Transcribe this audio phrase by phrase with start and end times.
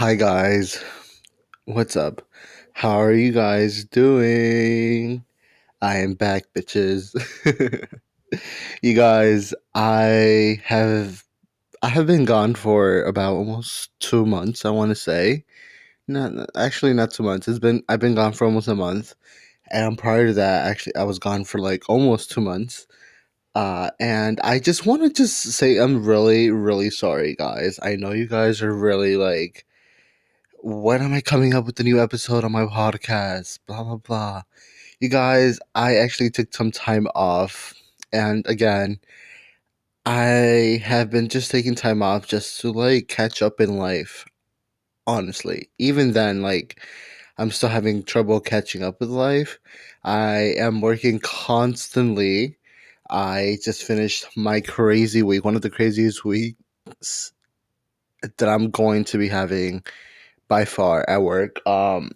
[0.00, 0.82] Hi guys,
[1.66, 2.22] what's up?
[2.72, 5.22] How are you guys doing?
[5.82, 7.12] I am back, bitches.
[8.82, 11.22] you guys, I have
[11.82, 14.64] I have been gone for about almost two months.
[14.64, 15.44] I want to say,
[16.08, 17.46] not actually not two months.
[17.46, 19.14] It's been I've been gone for almost a month,
[19.70, 22.86] and prior to that, actually, I was gone for like almost two months.
[23.54, 27.78] Uh, and I just want to just say I'm really, really sorry, guys.
[27.82, 29.66] I know you guys are really like
[30.62, 33.60] when am I coming up with a new episode on my podcast?
[33.66, 34.42] Blah, blah, blah.
[35.00, 37.74] You guys, I actually took some time off.
[38.12, 38.98] And again,
[40.04, 44.26] I have been just taking time off just to like catch up in life.
[45.06, 46.80] Honestly, even then, like,
[47.38, 49.58] I'm still having trouble catching up with life.
[50.04, 52.58] I am working constantly.
[53.08, 57.32] I just finished my crazy week, one of the craziest weeks
[58.22, 59.82] that I'm going to be having
[60.50, 61.66] by far at work.
[61.66, 62.10] Um,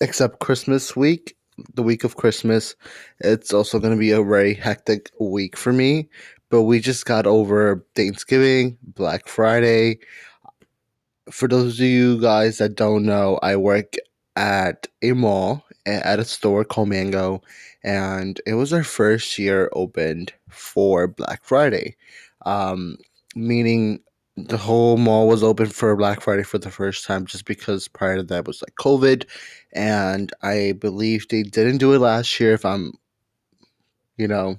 [0.00, 1.36] except Christmas week,
[1.74, 2.76] the week of Christmas,
[3.20, 6.08] it's also going to be a very hectic week for me.
[6.48, 9.98] But we just got over Thanksgiving, Black Friday.
[11.28, 13.94] For those of you guys that don't know, I work
[14.36, 17.42] at a mall at a store called Mango,
[17.82, 21.96] and it was our first year opened for Black Friday.
[22.44, 22.98] Um,
[23.34, 24.00] meaning
[24.36, 28.16] the whole mall was open for Black Friday for the first time just because prior
[28.16, 29.24] to that was like COVID.
[29.72, 32.92] And I believe they didn't do it last year, if I'm,
[34.18, 34.58] you know,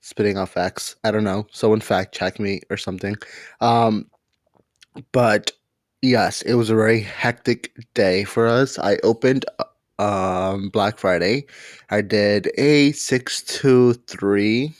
[0.00, 0.94] spitting off facts.
[1.02, 1.46] I don't know.
[1.50, 3.16] Someone fact check me or something.
[3.60, 4.08] Um,
[5.10, 5.50] but
[6.00, 8.78] yes, it was a very hectic day for us.
[8.78, 9.46] I opened
[9.98, 11.46] um, Black Friday.
[11.90, 14.72] I did a 6 to 3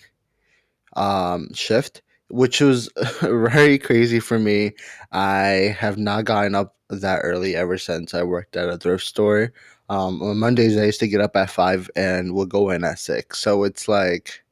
[0.94, 2.90] um, shift which was
[3.22, 4.72] very crazy for me.
[5.12, 9.52] I have not gotten up that early ever since I worked at a thrift store.
[9.88, 12.98] Um, on Mondays, I used to get up at five and would go in at
[12.98, 13.38] six.
[13.38, 14.42] So it's like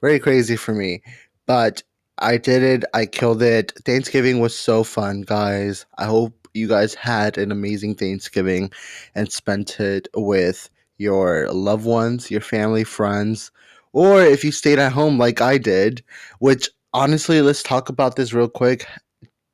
[0.00, 1.02] very crazy for me.
[1.46, 1.82] But
[2.18, 2.84] I did it.
[2.92, 3.72] I killed it.
[3.84, 5.86] Thanksgiving was so fun, guys.
[5.98, 8.72] I hope you guys had an amazing Thanksgiving
[9.14, 10.68] and spent it with
[10.98, 13.50] your loved ones, your family, friends,
[13.92, 16.04] or if you stayed at home like I did,
[16.40, 18.86] which honestly, let's talk about this real quick.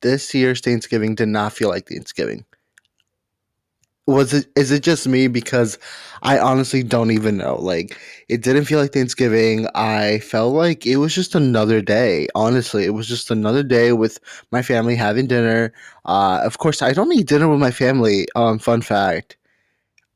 [0.01, 2.45] This year's Thanksgiving did not feel like Thanksgiving.
[4.05, 5.77] Was it is it just me because
[6.21, 7.57] I honestly don't even know.
[7.57, 7.99] Like
[8.29, 9.67] it didn't feel like Thanksgiving.
[9.75, 12.27] I felt like it was just another day.
[12.33, 14.19] Honestly, it was just another day with
[14.51, 15.73] my family having dinner.
[16.05, 18.27] Uh of course, I don't eat dinner with my family.
[18.35, 19.35] Um fun fact.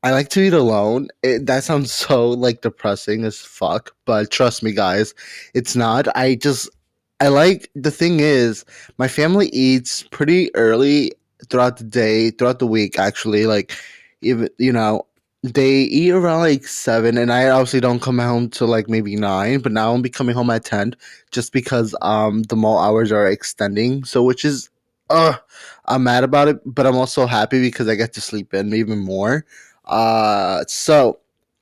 [0.03, 1.09] I like to eat alone.
[1.21, 5.13] It, that sounds so like depressing as fuck, but trust me guys,
[5.53, 6.07] it's not.
[6.15, 6.69] I just
[7.21, 8.65] I like the thing is
[8.97, 11.13] my family eats pretty early
[11.49, 13.45] throughout the day, throughout the week actually.
[13.45, 13.73] Like
[14.21, 15.05] even you know,
[15.43, 19.59] they eat around like seven and I obviously don't come home till like maybe nine,
[19.59, 20.95] but now I'll be coming home at ten
[21.31, 24.03] just because um the mall hours are extending.
[24.03, 24.69] So which is
[25.11, 25.35] uh
[25.85, 28.99] I'm mad about it, but I'm also happy because I get to sleep in even
[28.99, 29.45] more.
[29.85, 31.19] Uh so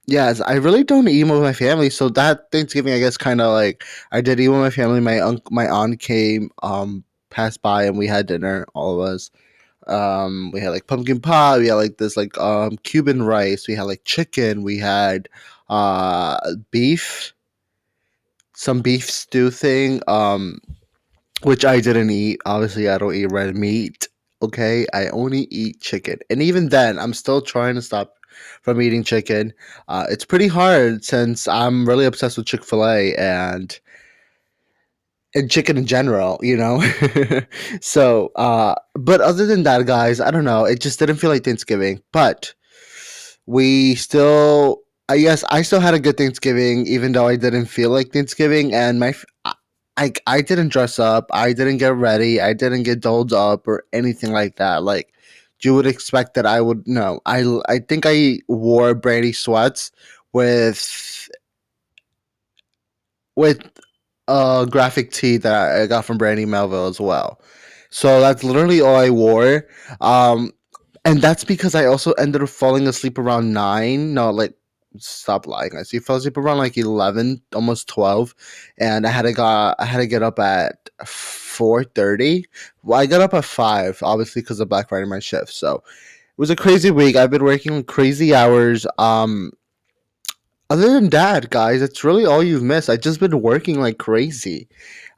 [0.09, 3.53] Yes, I really don't eat with my family, so that Thanksgiving, I guess, kind of
[3.53, 4.99] like I did eat with my family.
[5.01, 9.29] My unc, my aunt came, um, passed by, and we had dinner, all of us.
[9.87, 11.59] Um, we had like pumpkin pie.
[11.59, 13.67] We had like this like um Cuban rice.
[13.67, 14.63] We had like chicken.
[14.63, 15.29] We had
[15.69, 16.39] uh
[16.71, 17.33] beef,
[18.55, 20.01] some beef stew thing.
[20.07, 20.59] Um,
[21.43, 22.41] which I didn't eat.
[22.45, 24.09] Obviously, I don't eat red meat.
[24.43, 28.15] Okay, I only eat chicken, and even then, I'm still trying to stop
[28.69, 29.53] from eating chicken.
[29.87, 33.79] Uh, it's pretty hard since I'm really obsessed with Chick Fil A and
[35.35, 36.81] and chicken in general, you know.
[37.81, 40.65] so, uh, but other than that, guys, I don't know.
[40.65, 42.53] It just didn't feel like Thanksgiving, but
[43.45, 44.81] we still.
[45.07, 48.73] I guess I still had a good Thanksgiving, even though I didn't feel like Thanksgiving,
[48.73, 49.13] and my.
[49.97, 51.25] I, I didn't dress up.
[51.33, 52.39] I didn't get ready.
[52.39, 54.81] I didn't get dolled up or anything like that.
[54.83, 55.11] Like,
[55.61, 57.21] you would expect that I would no.
[57.25, 59.91] I I think I wore Brandy sweats
[60.33, 61.29] with
[63.35, 63.59] with
[64.27, 67.41] a graphic tee that I got from Brandy Melville as well.
[67.89, 69.67] So that's literally all I wore.
[70.01, 70.51] Um,
[71.05, 74.13] and that's because I also ended up falling asleep around nine.
[74.13, 74.53] No, like
[74.97, 75.71] stop lying.
[75.77, 78.35] I see fell asleep around like eleven, almost twelve,
[78.77, 82.45] and I had to got I had to get up at four thirty.
[82.83, 85.53] Well, I got up at five, obviously because of Black Friday my shift.
[85.53, 87.15] So it was a crazy week.
[87.15, 88.85] I've been working crazy hours.
[88.97, 89.51] Um,
[90.69, 92.89] other than that, guys, it's really all you've missed.
[92.89, 94.67] I've just been working like crazy.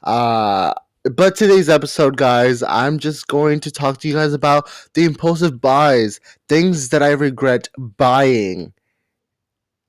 [0.02, 0.72] Uh,
[1.04, 5.60] but today's episode, guys, I'm just going to talk to you guys about the impulsive
[5.60, 8.72] buys, things that I regret buying.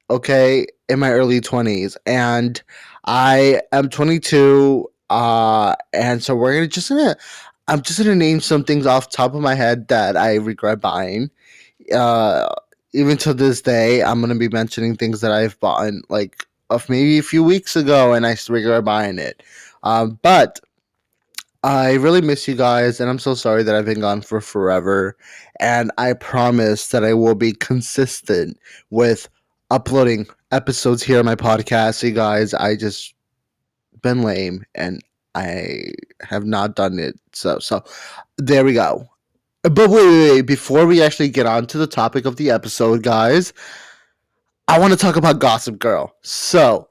[0.09, 2.61] Okay, in my early 20s, and
[3.05, 4.89] I am 22.
[5.13, 7.15] Uh, and so we're gonna just gonna,
[7.67, 11.29] I'm just gonna name some things off top of my head that I regret buying.
[11.93, 12.49] Uh,
[12.93, 17.19] even to this day, I'm gonna be mentioning things that I've bought like of maybe
[17.19, 19.43] a few weeks ago, and I regret buying it.
[19.83, 20.59] Um, but
[21.63, 25.15] I really miss you guys, and I'm so sorry that I've been gone for forever.
[25.59, 28.57] And I promise that I will be consistent
[28.89, 29.29] with
[29.69, 32.01] uploading episodes here on my podcast.
[32.01, 33.13] You guys, I just
[34.03, 35.01] been lame and
[35.33, 37.19] I have not done it.
[37.31, 37.83] So, so
[38.37, 39.09] there we go.
[39.63, 43.01] But wait, wait, wait, before we actually get on to the topic of the episode,
[43.01, 43.53] guys,
[44.67, 46.15] I want to talk about Gossip Girl.
[46.21, 46.87] So,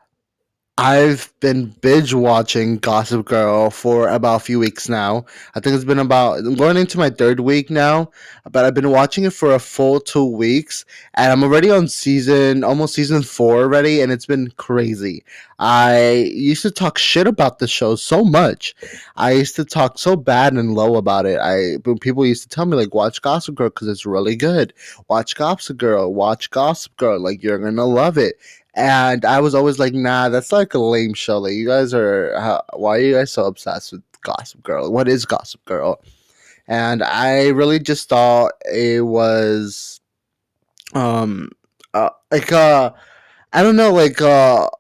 [0.78, 5.26] I've been binge watching Gossip Girl for about a few weeks now.
[5.54, 8.10] I think it's been about I'm going into my third week now,
[8.50, 12.64] but I've been watching it for a full two weeks, and I'm already on season
[12.64, 15.22] almost season four already, and it's been crazy.
[15.58, 18.75] I used to talk shit about the show so much.
[19.16, 21.38] I used to talk so bad and low about it.
[21.38, 24.72] I people used to tell me like, watch Gossip Girl because it's really good.
[25.08, 26.14] Watch Gossip Girl.
[26.14, 27.20] Watch Gossip Girl.
[27.20, 28.36] Like you're gonna love it.
[28.74, 31.38] And I was always like, nah, that's like a lame show.
[31.38, 34.90] Like, you guys are, how, why are you guys so obsessed with Gossip Girl?
[34.90, 36.00] What is Gossip Girl?
[36.66, 40.00] And I really just thought it was,
[40.94, 41.50] um,
[41.92, 42.92] uh, like, uh,
[43.52, 44.70] I don't know, like, uh,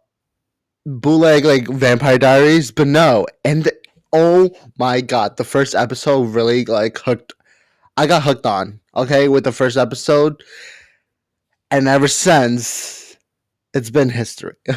[0.86, 3.26] bootleg, like Vampire Diaries, but no.
[3.44, 3.70] And
[4.12, 7.34] oh my god, the first episode really, like, hooked.
[7.98, 10.42] I got hooked on, okay, with the first episode.
[11.70, 13.01] And ever since,
[13.74, 14.54] it's been history.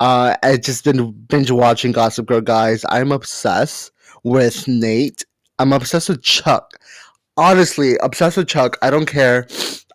[0.00, 2.84] uh, I've just been binge watching Gossip Girl, guys.
[2.88, 5.24] I'm obsessed with Nate.
[5.58, 6.78] I'm obsessed with Chuck.
[7.36, 8.78] Honestly, obsessed with Chuck.
[8.82, 9.46] I don't care.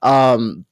[0.02, 0.66] Um,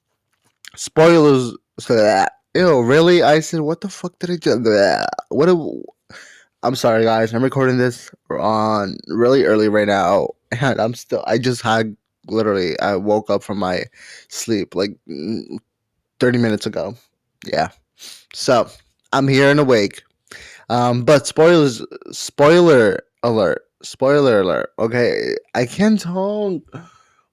[0.74, 1.56] spoilers.
[1.78, 2.32] So that.
[2.54, 3.22] Ew, really?
[3.22, 5.04] I said, what the fuck did I do?
[5.28, 5.48] What?
[5.48, 5.82] A,
[6.62, 7.34] I'm sorry, guys.
[7.34, 11.22] I'm recording this on really early right now, and I'm still.
[11.26, 11.96] I just had
[12.28, 12.78] literally.
[12.80, 13.84] I woke up from my
[14.28, 14.96] sleep like
[16.20, 16.94] 30 minutes ago.
[17.44, 17.68] Yeah.
[18.32, 18.68] So
[19.12, 20.02] I'm here and awake.
[20.68, 24.70] Um, but spoilers, spoiler alert, spoiler alert.
[24.78, 26.62] Okay, I can't talk.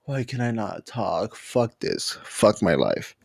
[0.04, 1.36] Why can I not talk?
[1.36, 2.18] Fuck this.
[2.24, 3.16] Fuck my life.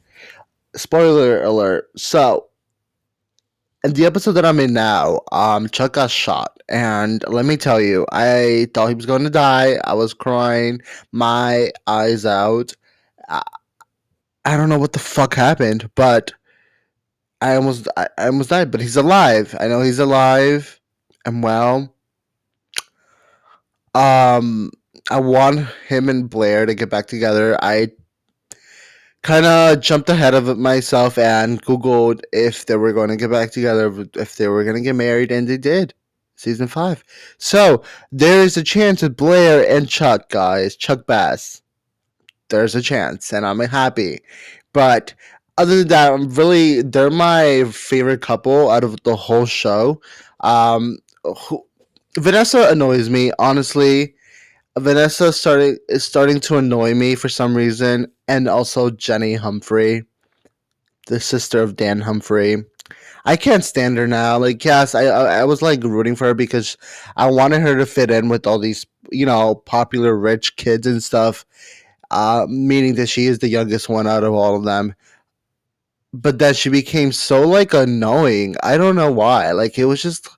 [0.76, 1.88] Spoiler alert.
[1.96, 2.46] So,
[3.84, 7.80] in the episode that I'm in now, um, Chuck got shot, and let me tell
[7.80, 9.76] you, I thought he was going to die.
[9.84, 10.80] I was crying
[11.12, 12.72] my eyes out.
[13.28, 13.42] I
[14.56, 16.32] don't know what the fuck happened, but
[17.40, 18.70] I almost I, I almost died.
[18.70, 19.54] But he's alive.
[19.60, 20.80] I know he's alive
[21.24, 21.94] and well.
[23.94, 24.70] Um,
[25.10, 27.58] I want him and Blair to get back together.
[27.62, 27.88] I
[29.22, 33.50] kind of jumped ahead of myself and googled if they were going to get back
[33.50, 35.94] together, if they were going to get married, and they did.
[36.36, 37.02] Season five.
[37.38, 40.76] So there is a chance of Blair and Chuck, guys.
[40.76, 41.62] Chuck Bass
[42.48, 44.20] there's a chance, and I'm happy.
[44.72, 45.14] But
[45.56, 50.00] other than that, I'm really they're my favorite couple out of the whole show.
[50.40, 51.64] Um, who,
[52.18, 54.14] Vanessa annoys me honestly.
[54.78, 60.04] Vanessa started is starting to annoy me for some reason, and also Jenny Humphrey,
[61.08, 62.62] the sister of Dan Humphrey.
[63.24, 64.38] I can't stand her now.
[64.38, 66.76] Like, yes, I I was like rooting for her because
[67.16, 71.02] I wanted her to fit in with all these you know popular rich kids and
[71.02, 71.44] stuff
[72.10, 74.94] uh, meaning that she is the youngest one out of all of them.
[76.12, 78.56] But then she became so like annoying.
[78.62, 79.52] I don't know why.
[79.52, 80.28] Like it was just,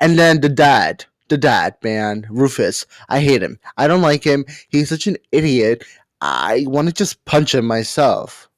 [0.00, 2.86] and then the dad, the dad, man, Rufus.
[3.08, 3.58] I hate him.
[3.76, 4.44] I don't like him.
[4.68, 5.84] He's such an idiot.
[6.20, 8.48] I want to just punch him myself.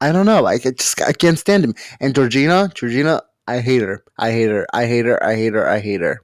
[0.00, 0.46] I don't know.
[0.46, 1.74] I just I can't stand him.
[2.00, 4.04] And Georgina, Georgina, I hate her.
[4.18, 4.66] I hate her.
[4.72, 5.22] I hate her.
[5.24, 5.68] I hate her.
[5.68, 6.22] I hate her.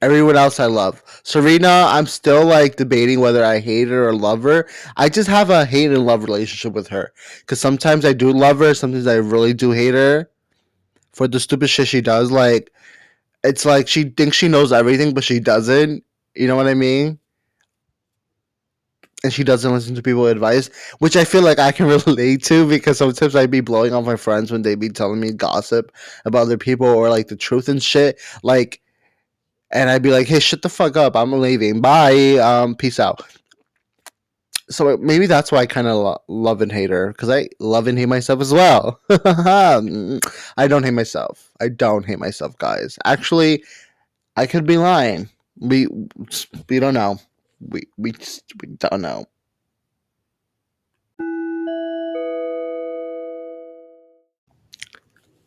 [0.00, 1.02] Everyone else I love.
[1.24, 4.68] Serena, I'm still like debating whether I hate her or love her.
[4.96, 7.12] I just have a hate and love relationship with her.
[7.40, 10.30] Because sometimes I do love her, sometimes I really do hate her
[11.12, 12.30] for the stupid shit she does.
[12.30, 12.72] Like,
[13.42, 16.04] it's like she thinks she knows everything, but she doesn't.
[16.36, 17.18] You know what I mean?
[19.24, 22.68] And she doesn't listen to people's advice, which I feel like I can relate to
[22.68, 25.90] because sometimes I'd be blowing off my friends when they be telling me gossip
[26.24, 28.20] about other people or like the truth and shit.
[28.44, 28.80] Like,
[29.72, 31.16] and I'd be like, "Hey, shut the fuck up!
[31.16, 31.80] I'm leaving.
[31.80, 32.36] Bye.
[32.38, 33.22] Um, peace out."
[34.70, 37.86] so maybe that's why I kind of lo- love and hate her because I love
[37.86, 39.00] and hate myself as well.
[40.56, 41.50] I don't hate myself.
[41.60, 42.98] I don't hate myself, guys.
[43.04, 43.64] Actually,
[44.36, 45.28] I could be lying.
[45.58, 45.88] We
[46.68, 47.18] we don't know.
[47.60, 48.12] We we
[48.60, 49.26] we don't know.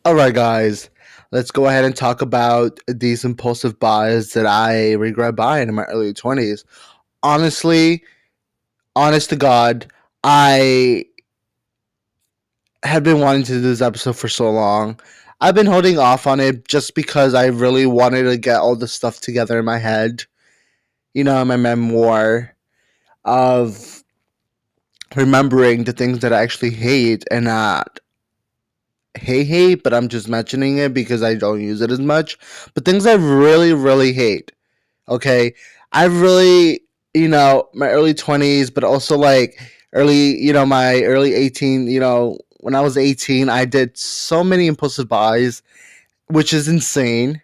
[0.04, 0.90] All right, guys.
[1.32, 5.84] Let's go ahead and talk about these impulsive buys that I regret buying in my
[5.84, 6.62] early 20s.
[7.22, 8.04] Honestly,
[8.94, 9.86] honest to God,
[10.22, 11.06] I
[12.82, 15.00] had been wanting to do this episode for so long.
[15.40, 18.86] I've been holding off on it just because I really wanted to get all the
[18.86, 20.24] stuff together in my head.
[21.14, 22.54] You know, my memoir
[23.24, 24.04] of
[25.16, 28.00] remembering the things that I actually hate and not
[29.14, 32.38] hate hate, but I'm just mentioning it because I don't use it as much.
[32.74, 34.52] But things I really, really hate.
[35.08, 35.54] Okay.
[35.92, 36.80] I really,
[37.14, 39.58] you know, my early 20s, but also like
[39.92, 44.42] early, you know, my early 18, you know, when I was 18, I did so
[44.44, 45.62] many impulsive buys,
[46.28, 47.42] which is insane.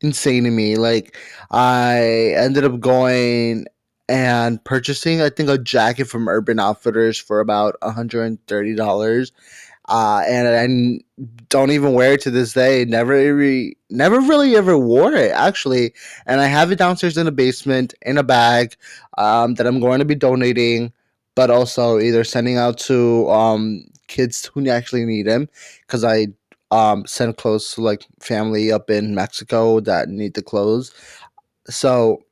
[0.00, 0.76] Insane to me.
[0.76, 1.16] Like,
[1.50, 3.66] I ended up going
[4.08, 9.32] and purchasing, I think, a jacket from Urban Outfitters for about $130
[9.88, 12.84] uh, and I don't even wear it to this day.
[12.84, 15.92] Never, really, never really ever wore it actually,
[16.26, 18.76] and I have it downstairs in the basement in a bag
[19.16, 20.92] um, that I'm going to be donating,
[21.34, 25.48] but also either sending out to um, kids who actually need them
[25.86, 26.28] because I
[26.70, 30.92] um, send clothes to like family up in Mexico that need the clothes.
[31.68, 32.22] So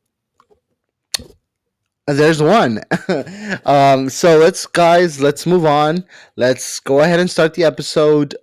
[2.06, 2.80] there's one.
[3.66, 6.04] um, so let's, guys, let's move on.
[6.36, 8.36] Let's go ahead and start the episode.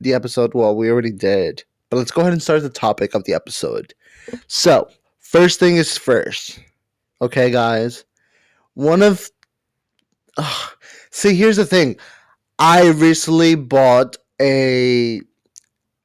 [0.00, 3.24] The episode, well, we already did, but let's go ahead and start the topic of
[3.24, 3.94] the episode.
[4.46, 4.88] So,
[5.20, 6.58] first thing is first.
[7.22, 8.04] Okay, guys.
[8.74, 9.30] One of.
[10.36, 10.66] Uh,
[11.10, 11.96] see, here's the thing.
[12.58, 15.20] I recently bought a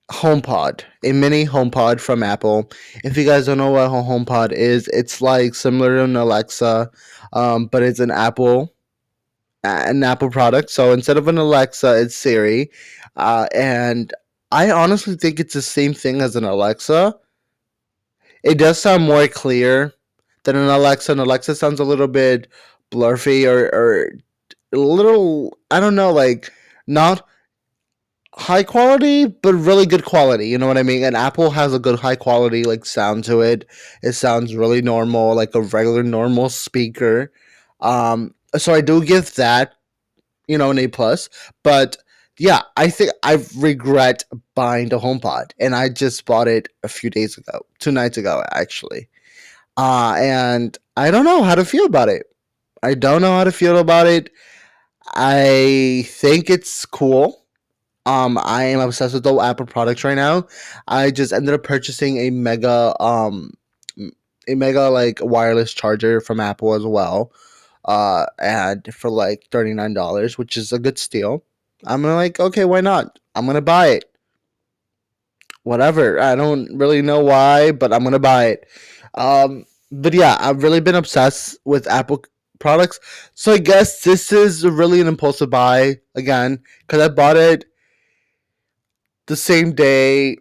[0.10, 2.70] HomePod, a mini HomePod from Apple.
[3.04, 6.89] If you guys don't know what a HomePod is, it's like similar to an Alexa,
[7.34, 8.74] um, but it's an Apple,
[9.63, 10.72] an Apple product.
[10.72, 12.72] So instead of an Alexa, it's Siri,
[13.18, 14.13] uh, and
[14.51, 17.16] I honestly think it's the same thing as an Alexa.
[18.44, 19.94] It does sound more clear
[20.44, 21.12] than an Alexa.
[21.12, 22.48] An Alexa sounds a little bit
[22.89, 24.12] blurry or, or
[24.74, 26.51] a little, I don't know, like
[26.88, 27.28] not
[28.39, 30.48] high quality, but really good quality.
[30.48, 31.03] You know what I mean?
[31.03, 33.65] And Apple has a good high quality like sound to it.
[34.01, 37.31] It sounds really normal, like a regular normal speaker.
[37.81, 39.75] Um, so I do give that,
[40.48, 41.29] you know, an A plus.
[41.63, 41.98] But
[42.38, 44.24] yeah, I think I regret
[44.55, 48.43] buying the HomePod, and I just bought it a few days ago, two nights ago
[48.51, 49.10] actually.
[49.75, 52.24] Uh, and I don't know how to feel about it.
[52.81, 54.31] I don't know how to feel about it.
[55.15, 57.46] I think it's cool.
[58.06, 60.48] Um, I am obsessed with the Apple products right now.
[60.88, 63.51] I just ended up purchasing a mega um
[64.48, 67.32] a mega like wireless charger from Apple as well.
[67.86, 71.44] Uh and for like $39, which is a good steal.
[71.86, 73.20] I'm like, okay, why not?
[73.36, 74.06] I'm gonna buy it.
[75.63, 76.20] Whatever.
[76.20, 78.68] I don't really know why, but I'm gonna buy it.
[79.15, 82.24] Um but yeah, I've really been obsessed with Apple
[82.60, 83.00] products.
[83.34, 87.65] So I guess this is really an impulsive buy again because I bought it
[89.30, 90.38] the same day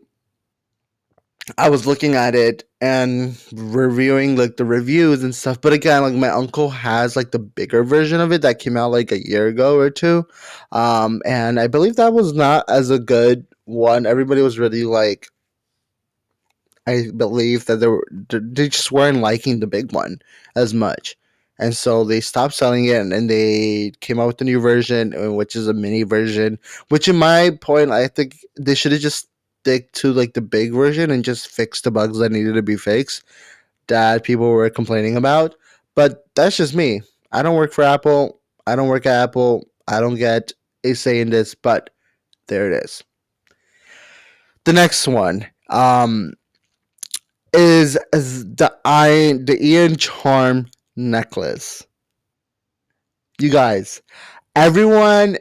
[1.58, 5.60] I was looking at it and reviewing like the reviews and stuff.
[5.60, 8.90] But again, like my uncle has like the bigger version of it that came out
[8.90, 10.26] like a year ago or two.
[10.72, 14.06] Um, and I believe that was not as a good one.
[14.06, 15.28] Everybody was really like
[16.86, 20.20] I believe that they were they just weren't liking the big one
[20.56, 21.14] as much.
[21.58, 25.14] And so they stopped selling it and, and they came out with a new version,
[25.14, 26.58] uh, which is a mini version.
[26.88, 29.28] Which, in my point, I think they should have just
[29.62, 32.76] stick to like the big version and just fix the bugs that needed to be
[32.76, 33.24] fixed
[33.88, 35.56] that people were complaining about.
[35.94, 37.02] But that's just me.
[37.32, 38.40] I don't work for Apple.
[38.66, 39.66] I don't work at Apple.
[39.88, 40.52] I don't get
[40.84, 41.90] a say in this, but
[42.46, 43.02] there it is.
[44.64, 46.34] The next one um,
[47.52, 51.86] is, is the I the Ian Charm necklace.
[53.40, 54.02] You guys,
[54.56, 55.38] everyone,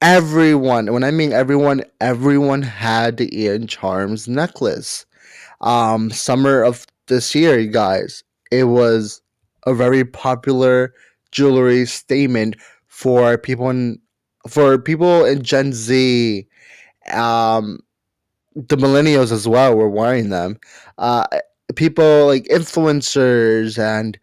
[0.00, 5.04] everyone, when I mean everyone, everyone had the Ian Charms necklace.
[5.60, 9.20] Um, summer of this year, you guys, it was
[9.66, 10.94] a very popular
[11.30, 14.00] jewelry statement for people in
[14.48, 16.48] for people in Gen Z.
[17.12, 17.80] Um,
[18.54, 20.58] the millennials as well were wearing them.
[20.98, 21.26] Uh,
[21.72, 24.18] people like influencers and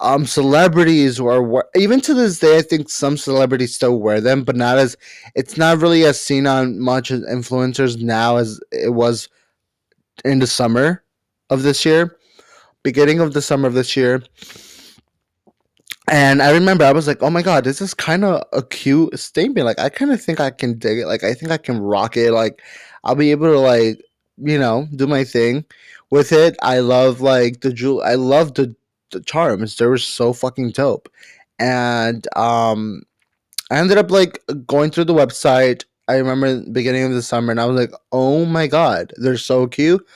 [0.00, 4.56] um celebrities or even to this day i think some celebrities still wear them but
[4.56, 4.96] not as
[5.34, 9.28] it's not really as seen on much as influencers now as it was
[10.24, 11.02] in the summer
[11.50, 12.16] of this year
[12.82, 14.22] beginning of the summer of this year
[16.10, 19.18] and I remember I was like, "Oh my god, this is kind of a cute
[19.18, 19.64] statement.
[19.64, 21.06] Like, I kind of think I can dig it.
[21.06, 22.32] Like, I think I can rock it.
[22.32, 22.60] Like,
[23.04, 24.02] I'll be able to like,
[24.36, 25.64] you know, do my thing
[26.14, 26.56] with it.
[26.62, 28.00] I love like the jewel.
[28.02, 28.74] I love the
[29.10, 29.76] the charms.
[29.76, 31.08] They were so fucking dope.
[31.58, 33.02] And um,
[33.70, 35.84] I ended up like going through the website.
[36.06, 39.36] I remember the beginning of the summer, and I was like, "Oh my god, they're
[39.36, 40.06] so cute,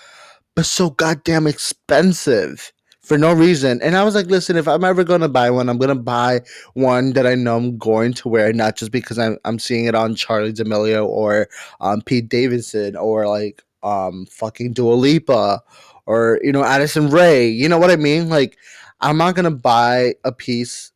[0.55, 3.81] but so goddamn expensive." for no reason.
[3.81, 6.43] And I was like, listen, if I'm ever gonna buy one, I'm gonna buy
[6.75, 9.95] one that I know I'm going to wear, not just because I'm I'm seeing it
[9.95, 11.49] on Charli D'Amelio or
[11.81, 15.63] um, Pete Davidson or like um fucking Dua Lipa
[16.09, 17.49] or you know Addison Rae.
[17.49, 18.31] You know what I mean?
[18.31, 18.59] Like,
[19.01, 20.93] I'm not gonna buy a piece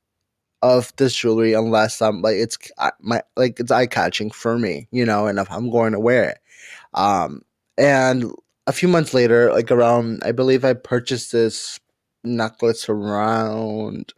[0.63, 2.57] of this jewelry unless I'm like it's
[3.01, 6.31] my like it's eye catching for me, you know, and if I'm going to wear
[6.31, 6.39] it.
[6.95, 7.43] Um,
[7.79, 8.33] and
[8.67, 11.81] a few months later, like around, I believe I purchased this
[12.25, 14.13] necklace around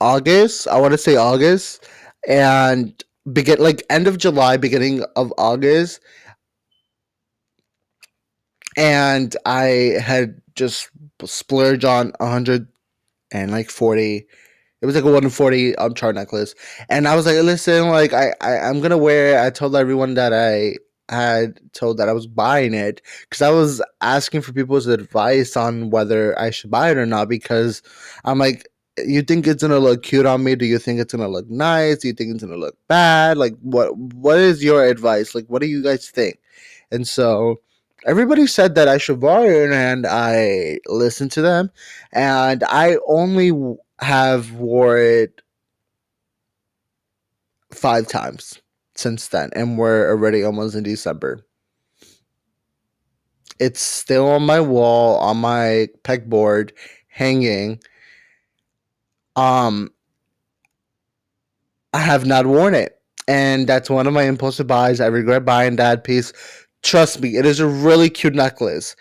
[0.00, 0.68] August.
[0.68, 1.86] I want to say August
[2.26, 6.00] and begin like end of July, beginning of August.
[8.78, 10.88] And I had just
[11.24, 12.68] splurged on a hundred
[13.32, 14.26] and like forty.
[14.80, 16.54] It was like a one in forty um chart necklace,
[16.88, 19.36] and I was like, listen, like I, I I'm gonna wear.
[19.36, 19.46] It.
[19.46, 20.76] I told everyone that I
[21.08, 25.90] had told that I was buying it because I was asking for people's advice on
[25.90, 27.82] whether I should buy it or not because
[28.24, 28.68] I'm like,
[28.98, 30.54] you think it's gonna look cute on me?
[30.54, 31.98] Do you think it's gonna look nice?
[31.98, 33.38] Do you think it's gonna look bad?
[33.38, 35.34] Like, what what is your advice?
[35.34, 36.38] Like, what do you guys think?
[36.90, 37.60] And so
[38.06, 41.70] everybody said that I should buy it, and I listened to them,
[42.12, 43.52] and I only
[44.00, 45.42] have wore it
[47.72, 48.60] five times
[48.94, 51.44] since then, and we're already almost in December.
[53.58, 56.70] It's still on my wall, on my pegboard,
[57.08, 57.80] hanging.
[59.34, 59.90] Um,
[61.92, 65.00] I have not worn it, and that's one of my impulsive buys.
[65.00, 66.32] I regret buying that piece.
[66.82, 68.96] Trust me, it is a really cute necklace,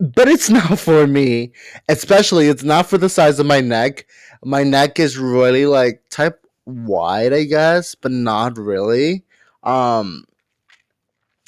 [0.00, 1.52] but it's not for me.
[1.88, 4.06] Especially, it's not for the size of my neck.
[4.44, 9.24] My neck is really like type wide, I guess, but not really.
[9.62, 10.24] Um,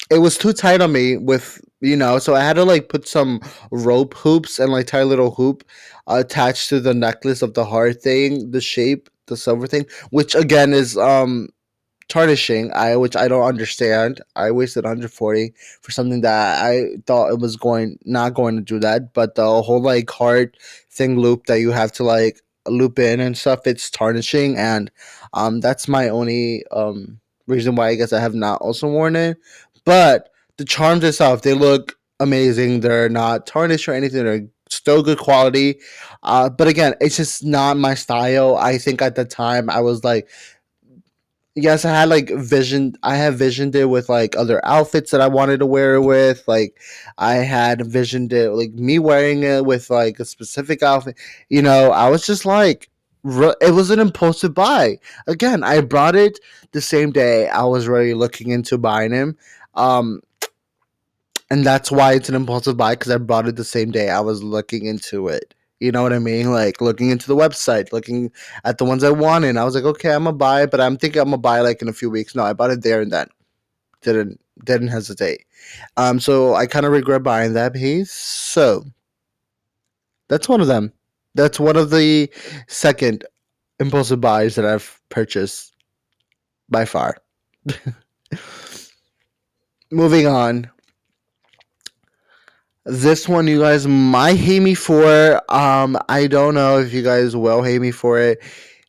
[0.09, 3.07] it was too tight on me with you know, so I had to like put
[3.07, 3.39] some
[3.71, 5.63] rope hoops and like tie a little hoop
[6.07, 10.73] attached to the necklace of the heart thing, the shape, the silver thing, which again
[10.73, 11.49] is um
[12.09, 12.71] tarnishing.
[12.73, 14.21] I which I don't understand.
[14.35, 18.79] I wasted 140 for something that I thought it was going not going to do
[18.79, 20.57] that, but the whole like heart
[20.91, 24.91] thing loop that you have to like loop in and stuff, it's tarnishing, and
[25.33, 29.37] um that's my only um reason why I guess I have not also worn it.
[29.85, 32.81] But the charms itself, they look amazing.
[32.81, 34.23] They're not tarnished or anything.
[34.25, 35.79] They're still good quality.
[36.23, 38.55] Uh, but again, it's just not my style.
[38.57, 40.29] I think at the time I was like,
[41.57, 42.95] yes, I had like vision.
[43.03, 46.47] I have visioned it with like other outfits that I wanted to wear it with.
[46.47, 46.79] Like
[47.17, 51.17] I had visioned it like me wearing it with like a specific outfit.
[51.49, 52.89] You know, I was just like,
[53.25, 54.99] it was an impulsive buy.
[55.25, 56.39] Again, I brought it
[56.71, 59.35] the same day I was really looking into buying him.
[59.73, 60.21] Um,
[61.49, 64.19] and that's why it's an impulsive buy because I brought it the same day I
[64.19, 65.55] was looking into it.
[65.79, 66.51] You know what I mean?
[66.51, 68.31] Like looking into the website, looking
[68.63, 69.57] at the ones I wanted.
[69.57, 71.81] I was like, okay, I'm gonna buy it, but I'm thinking I'm gonna buy like
[71.81, 72.35] in a few weeks.
[72.35, 73.27] No, I bought it there and then.
[74.01, 75.45] Didn't didn't hesitate.
[75.97, 78.11] Um, so I kind of regret buying that piece.
[78.11, 78.83] So
[80.29, 80.91] that's one of them.
[81.35, 82.29] That's one of the
[82.67, 83.23] second
[83.79, 85.75] impulsive buys that I've purchased
[86.69, 87.17] by far.
[89.91, 90.69] Moving on.
[92.89, 95.41] This one you guys might hate me for.
[95.53, 98.41] Um, I don't know if you guys will hate me for it.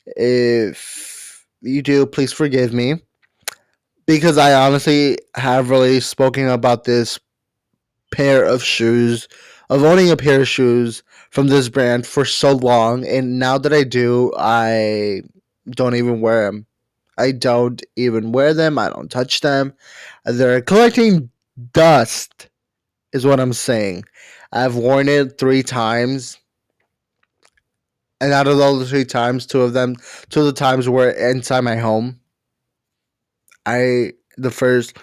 [0.07, 3.03] If you do, please forgive me.
[4.07, 7.19] Because I honestly have really spoken about this
[8.15, 9.27] pair of shoes,
[9.69, 13.73] of owning a pair of shoes from this brand for so long, and now that
[13.73, 15.23] I do, I
[15.71, 16.67] don't even wear them.
[17.19, 18.79] I don't even wear them.
[18.79, 19.75] I don't touch them.
[20.25, 21.31] They're collecting
[21.73, 22.48] dust,
[23.13, 24.05] is what I'm saying.
[24.53, 26.39] I've worn it three times.
[28.21, 29.97] And out of those three times, two of them,
[30.31, 32.19] two of the times were inside my home.
[33.65, 34.97] I, the first,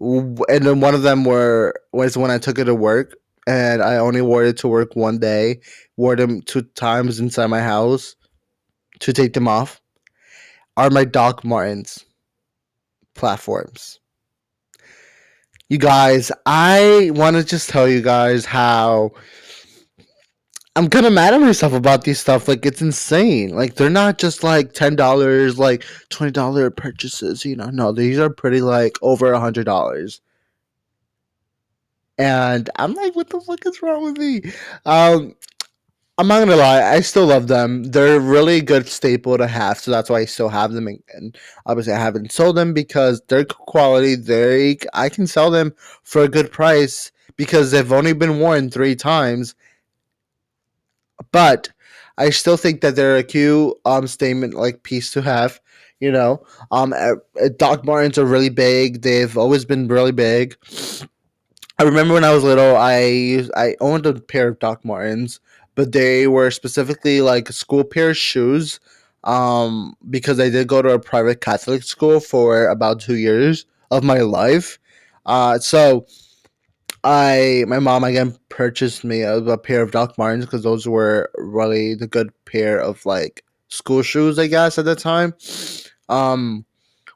[0.00, 3.96] and then one of them were, was when I took it to work and I
[3.96, 5.60] only wore it to work one day.
[5.96, 8.16] Wore them two times inside my house
[9.00, 9.80] to take them off.
[10.76, 12.04] Are my Doc Martens
[13.14, 14.00] platforms.
[15.72, 19.12] You guys, I want to just tell you guys how
[20.76, 22.46] I'm kind of mad at myself about these stuff.
[22.46, 23.56] Like it's insane.
[23.56, 27.46] Like they're not just like ten dollars, like twenty dollar purchases.
[27.46, 30.20] You know, no, these are pretty like over a hundred dollars.
[32.18, 34.42] And I'm like, what the fuck is wrong with me?
[34.84, 35.34] Um,
[36.22, 37.82] I'm not gonna lie, I still love them.
[37.82, 40.86] They're a really good staple to have, so that's why I still have them.
[40.86, 44.14] And obviously, I haven't sold them because they're quality.
[44.14, 48.94] They I can sell them for a good price because they've only been worn three
[48.94, 49.56] times.
[51.32, 51.70] But
[52.16, 55.60] I still think that they're a cute um statement like piece to have.
[55.98, 56.94] You know, um,
[57.56, 59.02] Doc Martens are really big.
[59.02, 60.56] They've always been really big.
[61.80, 65.40] I remember when I was little, I I owned a pair of Doc Martens
[65.74, 68.80] but they were specifically like school pair shoes
[69.24, 74.02] um, because I did go to a private Catholic school for about two years of
[74.02, 74.78] my life.
[75.26, 76.06] Uh, so
[77.04, 81.30] I, my mom again purchased me a, a pair of Doc Martens because those were
[81.36, 85.34] really the good pair of like school shoes, I guess, at the time.
[86.08, 86.64] Um,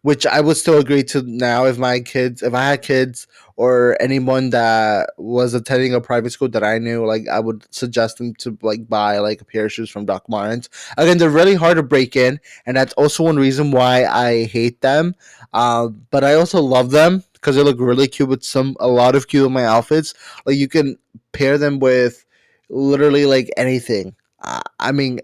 [0.02, 3.96] which I would still agree to now if my kids, if I had kids or
[4.00, 8.34] anyone that was attending a private school that I knew, like I would suggest them
[8.36, 10.68] to like buy like a pair of shoes from Doc Martens.
[10.98, 14.82] Again, they're really hard to break in, and that's also one reason why I hate
[14.82, 15.14] them.
[15.52, 19.16] Uh, but I also love them because they look really cute with some a lot
[19.16, 20.12] of cute in my outfits.
[20.44, 20.98] Like you can
[21.32, 22.24] pair them with
[22.68, 24.14] literally like anything.
[24.42, 25.20] Uh, I mean,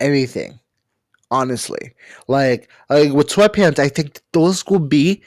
[0.00, 0.58] anything
[1.30, 1.92] honestly.
[2.28, 5.22] Like like with sweatpants, I think those will be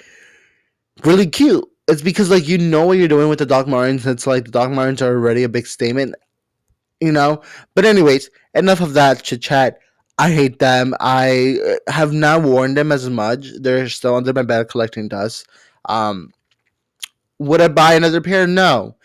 [1.03, 1.65] really cute.
[1.87, 4.05] It's because like you know what you're doing with the Doc Martens.
[4.05, 6.15] It's like the Doc Martens are already a big statement,
[6.99, 7.41] you know.
[7.75, 9.79] But anyways, enough of that chit chat.
[10.19, 10.95] I hate them.
[10.99, 13.49] I uh, have not worn them as much.
[13.59, 15.47] They're still under my bed collecting dust.
[15.85, 16.31] Um,
[17.39, 18.47] would I buy another pair?
[18.47, 18.95] No.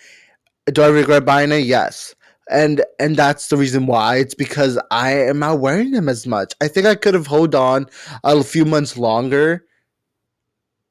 [0.66, 1.64] Do I regret buying it?
[1.64, 2.14] Yes
[2.50, 6.52] and and that's the reason why it's because i am not wearing them as much
[6.60, 7.86] i think i could have hold on
[8.24, 9.64] a few months longer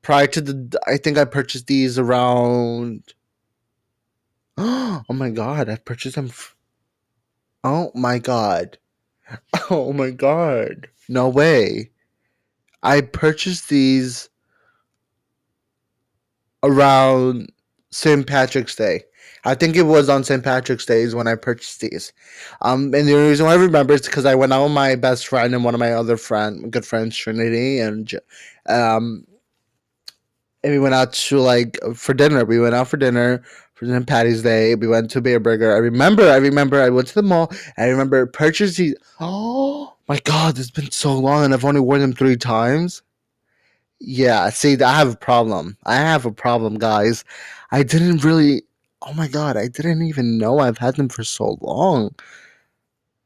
[0.02, 3.14] prior to the i think i purchased these around
[4.58, 6.56] oh my god i purchased them f-
[7.64, 8.78] oh my god
[9.70, 11.90] oh my god no way
[12.84, 14.30] i purchased these
[16.64, 17.52] around
[17.92, 19.04] st patrick's day
[19.44, 20.44] I think it was on St.
[20.44, 22.14] Patrick's Day when I purchased these.
[22.62, 25.28] Um, and the reason why I remember is because I went out with my best
[25.28, 28.12] friend and one of my other friend, good friends, Trinity, and
[28.68, 29.26] um,
[30.64, 32.46] and we went out to like for dinner.
[32.46, 33.44] We went out for dinner
[33.74, 34.08] for St.
[34.08, 34.76] Patty's Day.
[34.76, 35.74] We went to Bareburger.
[35.74, 36.30] I remember.
[36.30, 36.82] I remember.
[36.82, 37.52] I went to the mall.
[37.78, 38.96] I remember purchasing.
[39.24, 43.02] Oh my god, it's been so long, and I've only worn them three times.
[44.00, 45.78] Yeah, see, I have a problem.
[45.86, 47.24] I have a problem, guys.
[47.72, 48.64] I didn't really
[49.04, 52.14] Oh my god, I didn't even know I've had them for so long.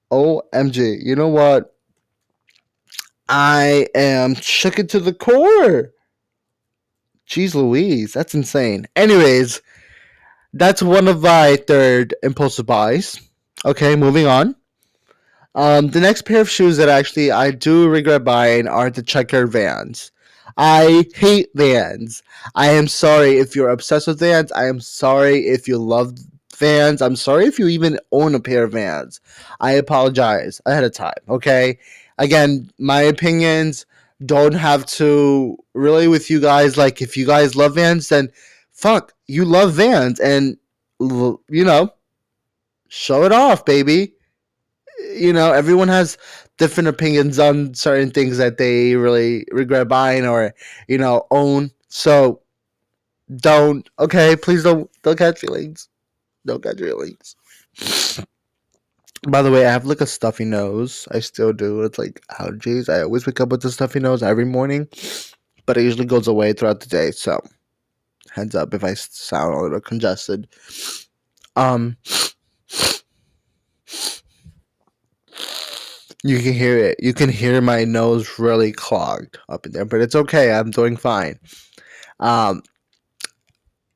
[0.10, 1.76] OMG, you know what?
[3.28, 5.92] I am shook to the core.
[7.28, 8.88] Jeez Louise, that's insane.
[8.96, 9.62] Anyways,
[10.54, 13.20] that's one of my third impulsive buys.
[13.64, 14.56] Okay, moving on.
[15.56, 19.48] Um, the next pair of shoes that actually I do regret buying are the checker
[19.48, 20.12] vans.
[20.58, 22.24] I hate Vans.
[22.54, 24.52] I am sorry if you're obsessed with Vans.
[24.54, 26.18] I am sorry if you love
[26.56, 27.02] Vans.
[27.02, 29.20] I'm sorry if you even own a pair of Vans.
[29.60, 31.14] I apologize ahead of time.
[31.28, 31.80] Okay.
[32.18, 33.86] Again, my opinions
[34.24, 36.78] don't have to really with you guys.
[36.78, 38.30] Like, if you guys love Vans, then
[38.72, 40.58] fuck, you love Vans, and
[41.00, 41.94] you know,
[42.88, 44.14] show it off, baby.
[45.14, 46.18] You know, everyone has
[46.58, 50.54] different opinions on certain things that they really regret buying or
[50.88, 51.72] you know own.
[51.90, 52.42] So
[53.38, 55.90] don't okay, please don't don't catch feelings.
[56.46, 57.36] Don't catch feelings.
[59.28, 61.08] By the way, I have like a stuffy nose.
[61.12, 61.82] I still do.
[61.82, 62.90] It's like allergies.
[62.90, 64.88] I always wake up with a stuffy nose every morning,
[65.66, 67.12] but it usually goes away throughout the day.
[67.12, 67.42] So,
[68.32, 70.48] heads up if I sound a little congested.
[71.56, 71.98] Um,
[76.26, 76.96] You can hear it.
[77.00, 80.52] You can hear my nose really clogged up in there, but it's okay.
[80.52, 81.40] I'm doing fine.
[82.20, 82.64] Um,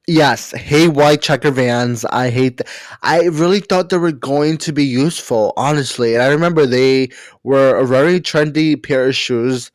[0.10, 2.06] yes, hey white checker vans.
[2.06, 2.58] I hate.
[2.58, 2.70] Th-
[3.04, 6.14] I really thought they were going to be useful, honestly.
[6.16, 7.10] And I remember they
[7.44, 9.72] were a very trendy pair of shoes.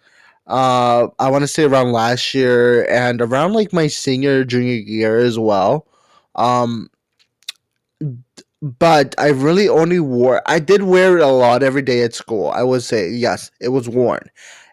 [0.47, 5.19] Uh, I want to say around last year and around like my senior junior year
[5.19, 5.87] as well.
[6.37, 6.91] Um,
[8.63, 10.43] but I really only wore.
[10.47, 12.49] I did wear it a lot every day at school.
[12.51, 14.23] I would say yes, it was worn.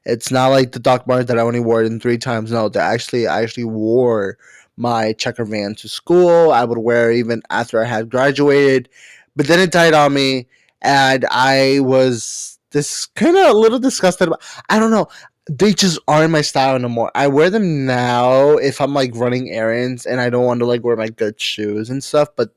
[0.05, 2.51] It's not like the Doc Martens that I only wore it in three times.
[2.51, 4.37] No, that actually I actually wore
[4.81, 6.51] my checker van to school.
[6.51, 8.89] I would wear even after I had graduated,
[9.35, 10.47] but then it died on me,
[10.81, 14.27] and I was this kind of a little disgusted.
[14.27, 15.07] About, I don't know.
[15.49, 17.11] They just aren't my style anymore.
[17.15, 20.83] I wear them now if I'm like running errands and I don't want to like
[20.83, 22.29] wear my good shoes and stuff.
[22.35, 22.51] But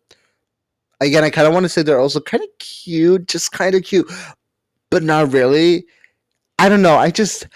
[1.00, 3.82] again, I kind of want to say they're also kind of cute, just kind of
[3.82, 4.10] cute,
[4.90, 5.86] but not really.
[6.58, 6.96] I don't know.
[6.96, 7.48] I just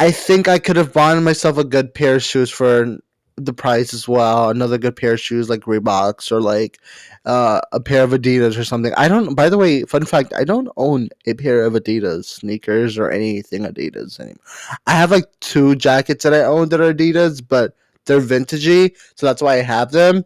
[0.00, 2.98] I think I could have bought myself a good pair of shoes for
[3.36, 4.50] the price as well.
[4.50, 6.78] Another good pair of shoes like Reeboks or like
[7.24, 8.92] uh, a pair of Adidas or something.
[8.96, 9.34] I don't.
[9.34, 13.62] By the way, fun fact: I don't own a pair of Adidas sneakers or anything
[13.64, 14.38] Adidas anymore.
[14.86, 19.26] I have like two jackets that I own that are Adidas, but they're vintagey, so
[19.26, 20.24] that's why I have them.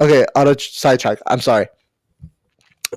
[0.00, 1.18] Okay, auto sidetrack.
[1.26, 1.66] I'm sorry.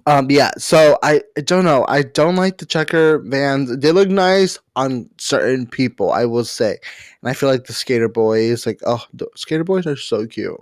[0.06, 1.86] Um, yeah, so I, I don't know.
[1.88, 3.76] I don't like the checker vans.
[3.78, 6.78] They look nice on certain people, I will say.
[7.22, 9.04] And I feel like the skater boys, like, oh,
[9.36, 10.60] skater boys are so cute.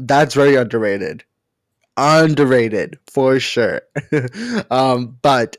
[0.00, 1.24] That's very underrated.
[1.96, 3.82] Underrated for sure.
[4.70, 5.56] um, but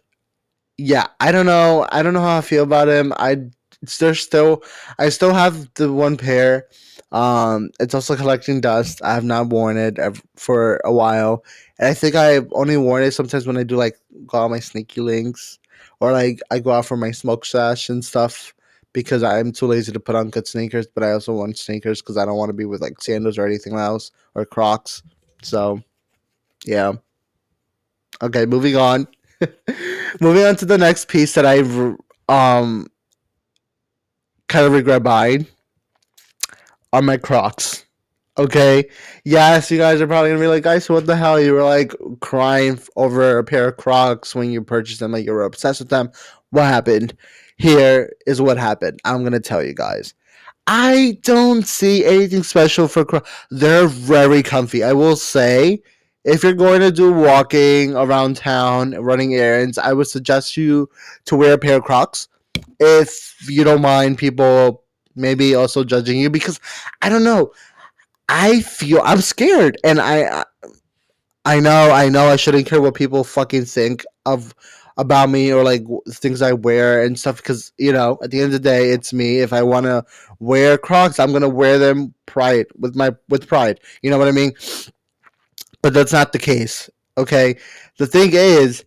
[0.77, 1.87] yeah, I don't know.
[1.91, 3.13] I don't know how I feel about him.
[3.17, 3.45] I
[3.99, 4.63] there's still
[4.99, 6.67] I still have the one pair.
[7.11, 9.01] Um, it's also collecting dust.
[9.03, 9.97] I have not worn it
[10.35, 11.45] for a while,
[11.79, 14.59] and I think I've only worn it sometimes when I do like go out my
[14.59, 15.59] sneaky links,
[15.99, 18.53] or like I go out for my smoke sash and stuff.
[18.93, 22.15] Because I'm too lazy to put on good sneakers, but I also want sneakers because
[22.15, 25.03] I don't want to be with like sandals or anything else or Crocs.
[25.43, 25.81] So,
[26.63, 26.93] yeah.
[28.21, 29.05] Okay, moving on.
[30.21, 31.75] moving on to the next piece that I've
[32.29, 32.87] um
[34.47, 35.45] kind of regret buying
[36.93, 37.84] are my Crocs.
[38.37, 38.89] Okay.
[39.23, 41.39] Yes, you guys are probably gonna be like, guys, what the hell?
[41.39, 45.31] You were like crying over a pair of Crocs when you purchased them, like you
[45.31, 46.11] were obsessed with them.
[46.49, 47.15] What happened?
[47.57, 48.99] Here is what happened.
[49.05, 50.13] I'm gonna tell you guys.
[50.67, 53.29] I don't see anything special for Crocs.
[53.51, 54.83] They're very comfy.
[54.83, 55.81] I will say,
[56.25, 60.89] if you're going to do walking around town, running errands, I would suggest you
[61.25, 62.27] to wear a pair of Crocs.
[62.79, 64.83] If you don't mind people
[65.15, 66.59] maybe also judging you because
[67.01, 67.51] I don't know.
[68.29, 70.45] I feel I'm scared, and I
[71.45, 74.53] I know I know I shouldn't care what people fucking think of
[74.97, 78.47] about me or like things I wear and stuff because you know at the end
[78.47, 79.39] of the day it's me.
[79.39, 80.03] If I want to
[80.39, 83.79] wear Crocs, I'm gonna wear them pride with my with pride.
[84.01, 84.53] You know what I mean?
[85.81, 86.89] But that's not the case.
[87.17, 87.57] Okay,
[87.97, 88.83] the thing is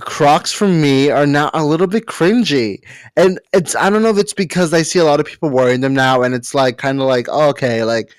[0.00, 2.80] Crocs for me are now a little bit cringy.
[3.16, 5.80] And it's I don't know if it's because I see a lot of people wearing
[5.80, 8.10] them now and it's like kind of like oh, okay, like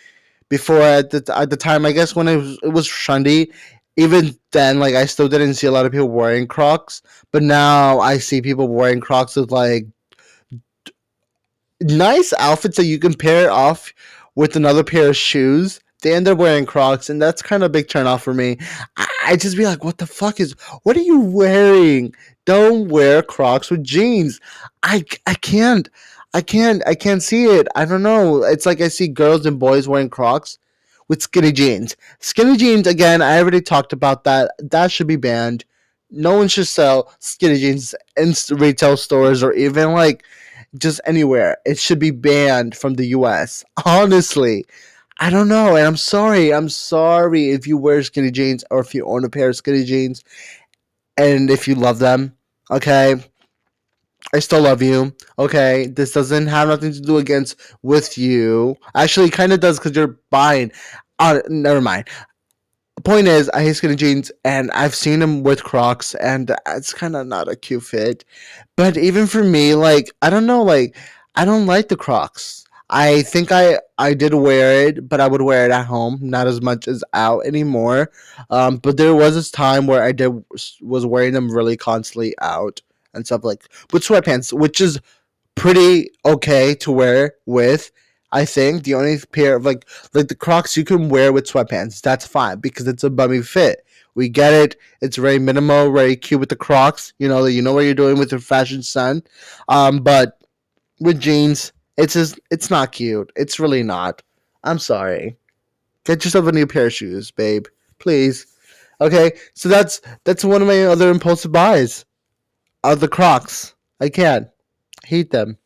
[0.50, 3.52] before at the at the time I guess when it was it was trendy,
[3.98, 8.00] even then like I still didn't see a lot of people wearing Crocs, but now
[8.00, 9.86] I see people wearing Crocs with like
[11.82, 13.94] nice outfits that you can pair off
[14.36, 17.72] with another pair of shoes they end up wearing Crocs, and that's kind of a
[17.72, 18.58] big turn off for me.
[18.96, 20.54] I, I just be like, what the fuck is?
[20.84, 22.14] What are you wearing?
[22.46, 24.40] Don't wear Crocs with jeans.
[24.84, 25.90] I I can't.
[26.36, 26.84] I can't.
[26.86, 27.66] I can't see it.
[27.78, 28.44] I don't know.
[28.44, 30.60] It's like I see girls and boys wearing Crocs
[31.08, 31.96] with skinny jeans.
[32.20, 33.22] Skinny jeans again.
[33.22, 34.52] I already talked about that.
[34.60, 35.64] That should be banned.
[36.12, 40.26] No one should sell skinny jeans in retail stores or even like
[40.78, 41.56] just anywhere.
[41.66, 43.64] It should be banned from the U.S.
[43.86, 44.66] Honestly,
[45.22, 46.54] I don't know, and I'm sorry.
[46.54, 49.86] I'm sorry if you wear skinny jeans or if you own a pair of skinny
[49.86, 50.22] jeans,
[51.16, 52.36] and if you love them.
[52.70, 53.16] Okay,
[54.34, 55.16] I still love you.
[55.40, 58.76] Okay, this doesn't have nothing to do against with you.
[58.96, 60.72] Actually, kind of does because you're buying.
[61.20, 62.08] Uh, never mind.
[63.04, 67.16] Point is, I hate skinny jeans, and I've seen them with Crocs, and it's kind
[67.16, 68.26] of not a cute fit.
[68.76, 70.96] But even for me, like I don't know, like
[71.36, 72.66] I don't like the Crocs.
[72.90, 76.48] I think I I did wear it, but I would wear it at home, not
[76.48, 78.12] as much as out anymore.
[78.50, 80.44] Um, but there was this time where I did
[80.82, 82.82] was wearing them really constantly out
[83.16, 85.00] and stuff like with sweatpants, which is
[85.56, 87.92] pretty okay to wear with.
[88.32, 92.02] I think the only pair of like like the Crocs you can wear with sweatpants,
[92.02, 93.86] that's fine because it's a bummy fit.
[94.14, 94.78] We get it.
[95.02, 97.14] It's very minimal, very cute with the Crocs.
[97.20, 99.24] You know that you know what you're doing with your fashion son.
[99.70, 100.42] Um, but
[101.00, 103.32] with jeans, it's just it's not cute.
[103.36, 104.22] It's really not.
[104.64, 105.38] I'm sorry.
[106.06, 107.68] Get yourself a new pair of shoes, babe.
[108.00, 108.48] Please.
[109.02, 112.06] Okay, so that's that's one of my other impulsive buys.
[112.86, 113.74] Are the Crocs.
[114.00, 114.48] I can't.
[115.06, 115.58] Hate them.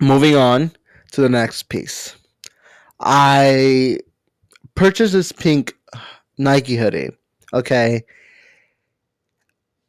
[0.00, 0.72] Moving on
[1.12, 2.16] to the next piece.
[2.98, 4.00] I
[4.74, 5.76] purchased this pink
[6.36, 7.10] Nike hoodie.
[7.52, 8.02] Okay.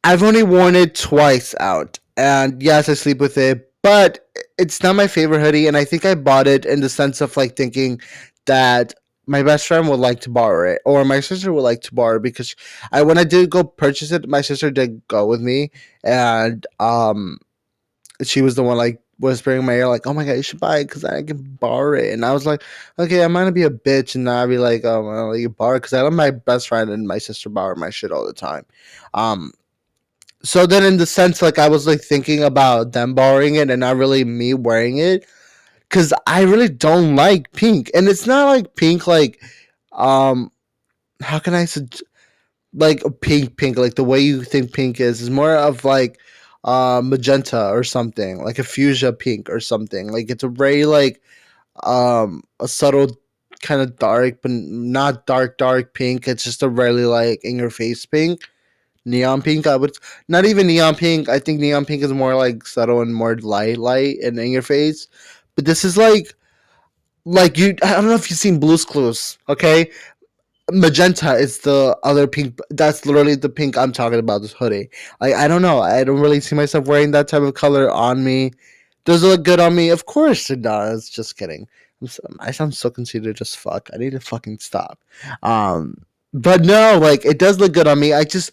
[0.04, 1.97] I've only worn it twice out.
[2.15, 5.65] And yes, I sleep with it, but it's not my favorite hoodie.
[5.65, 8.00] And I think I bought it in the sense of like thinking
[8.45, 8.93] that
[9.28, 12.18] my best friend would like to borrow it or my sister would like to borrow
[12.18, 12.56] it because
[12.92, 15.72] I when I did go purchase it, my sister did go with me
[16.04, 17.40] and um
[18.24, 20.60] she was the one like whispering in my ear like, "Oh my god, you should
[20.60, 22.64] buy it because I can borrow it." And I was like,
[23.00, 25.94] "Okay, I'm gonna be a bitch and not be like, oh, well, you borrow because
[25.94, 28.66] I let my best friend and my sister borrow my shit all the time."
[29.14, 29.54] Um,
[30.44, 33.80] so then in the sense like I was like thinking about them borrowing it and
[33.80, 35.26] not really me wearing it
[35.92, 39.44] because I really don't like pink, and it's not like pink like
[39.92, 40.50] um
[41.22, 41.82] how can I say
[42.74, 46.20] like pink pink like the way you think pink is is more of like
[46.64, 51.22] uh magenta or something like a fuchsia pink or something like it's a very like
[51.84, 53.10] um a subtle
[53.62, 57.70] kind of dark but not dark dark pink it's just a really like in your
[57.70, 58.42] face pink
[59.06, 59.92] neon pink i would
[60.28, 63.78] not even neon pink i think neon pink is more like subtle and more light
[63.78, 65.08] light and in your face
[65.56, 66.34] but this is like
[67.26, 69.90] like you i don't know if you've seen Blue's Clues okay?
[70.72, 74.90] Magenta is the other pink that's literally the pink i'm talking about this hoodie.
[75.20, 78.24] Like i don't know i don't really see myself wearing that type of color on
[78.24, 78.52] me.
[79.04, 79.90] Does it look good on me?
[79.90, 81.68] Of course it does just kidding.
[82.06, 85.00] So, i sound so conceited just fuck i need to fucking stop.
[85.44, 88.52] Um but no like it does look good on me i just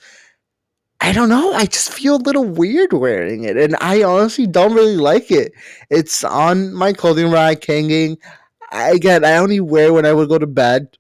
[1.01, 1.53] I don't know.
[1.53, 5.53] I just feel a little weird wearing it, and I honestly don't really like it.
[5.91, 8.19] It's on my clothing rack hanging.
[8.73, 10.99] I, again, I only wear when I would go to bed,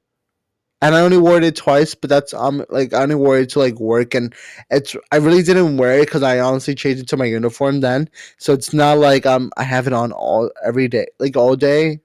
[0.82, 1.94] and I only wore it twice.
[1.94, 4.34] But that's um like I only wore it to like work, and
[4.70, 8.10] it's I really didn't wear it because I honestly changed it to my uniform then.
[8.38, 12.00] So it's not like um I have it on all every day, like all day,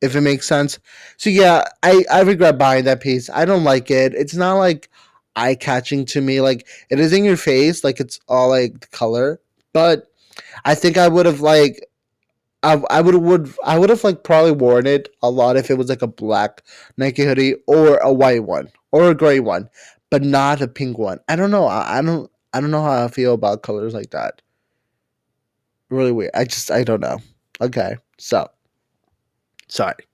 [0.00, 0.78] if it makes sense.
[1.16, 3.30] So yeah, I I regret buying that piece.
[3.30, 4.14] I don't like it.
[4.14, 4.88] It's not like
[5.36, 6.40] eye catching to me.
[6.40, 9.40] Like it is in your face, like it's all like the color.
[9.72, 10.08] But
[10.64, 11.86] I think I would have like
[12.62, 15.78] I, I would would I would have like probably worn it a lot if it
[15.78, 16.62] was like a black
[16.96, 19.68] Nike hoodie or a white one or a gray one,
[20.10, 21.18] but not a pink one.
[21.28, 21.66] I don't know.
[21.66, 24.42] I, I don't I don't know how I feel about colors like that.
[25.90, 26.32] Really weird.
[26.34, 27.18] I just I don't know.
[27.60, 28.48] Okay, so
[29.68, 30.04] sorry.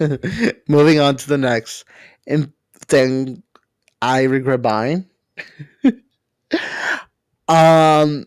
[0.68, 1.84] Moving on to the next
[2.86, 3.42] thing
[4.00, 5.06] I regret buying.
[7.48, 8.26] um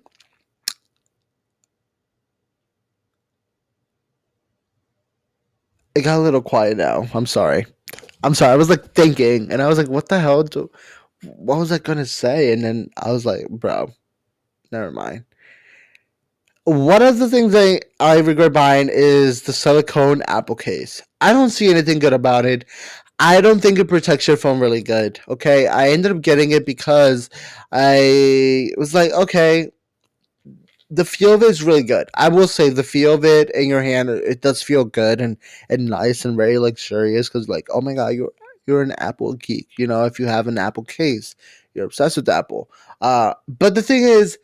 [5.95, 7.07] it got a little quiet now.
[7.13, 7.65] I'm sorry.
[8.23, 8.53] I'm sorry.
[8.53, 10.69] I was like thinking and I was like, what the hell do
[11.23, 12.51] what was I gonna say?
[12.51, 13.91] And then I was like, bro,
[14.71, 15.25] never mind.
[16.63, 21.01] One of the things I, I regret buying is the silicone Apple case.
[21.19, 22.65] I don't see anything good about it.
[23.23, 25.19] I don't think it protects your phone really good.
[25.27, 27.29] Okay, I ended up getting it because
[27.71, 29.69] I was like, okay,
[30.89, 32.09] the feel of it is really good.
[32.15, 35.37] I will say the feel of it in your hand, it does feel good and,
[35.69, 37.29] and nice and very luxurious.
[37.29, 38.31] Because like, oh my god, you're
[38.65, 39.67] you're an Apple geek.
[39.77, 41.35] You know, if you have an Apple case,
[41.75, 42.71] you're obsessed with Apple.
[43.01, 44.39] Uh, but the thing is,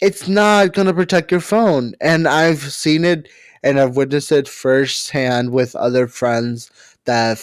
[0.00, 3.28] it's not gonna protect your phone, and I've seen it
[3.64, 6.70] and I've witnessed it firsthand with other friends
[7.06, 7.40] that.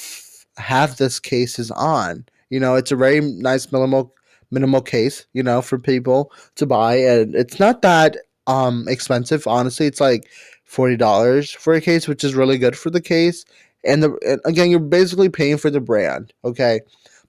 [0.58, 2.26] Have this cases on.
[2.50, 4.14] You know, it's a very nice minimal
[4.52, 8.18] minimal case, you know, for people to buy and it's not that
[8.48, 9.86] um expensive, honestly.
[9.86, 10.30] It's like
[10.70, 13.46] $40 for a case, which is really good for the case.
[13.86, 16.82] And the and again, you're basically paying for the brand, okay?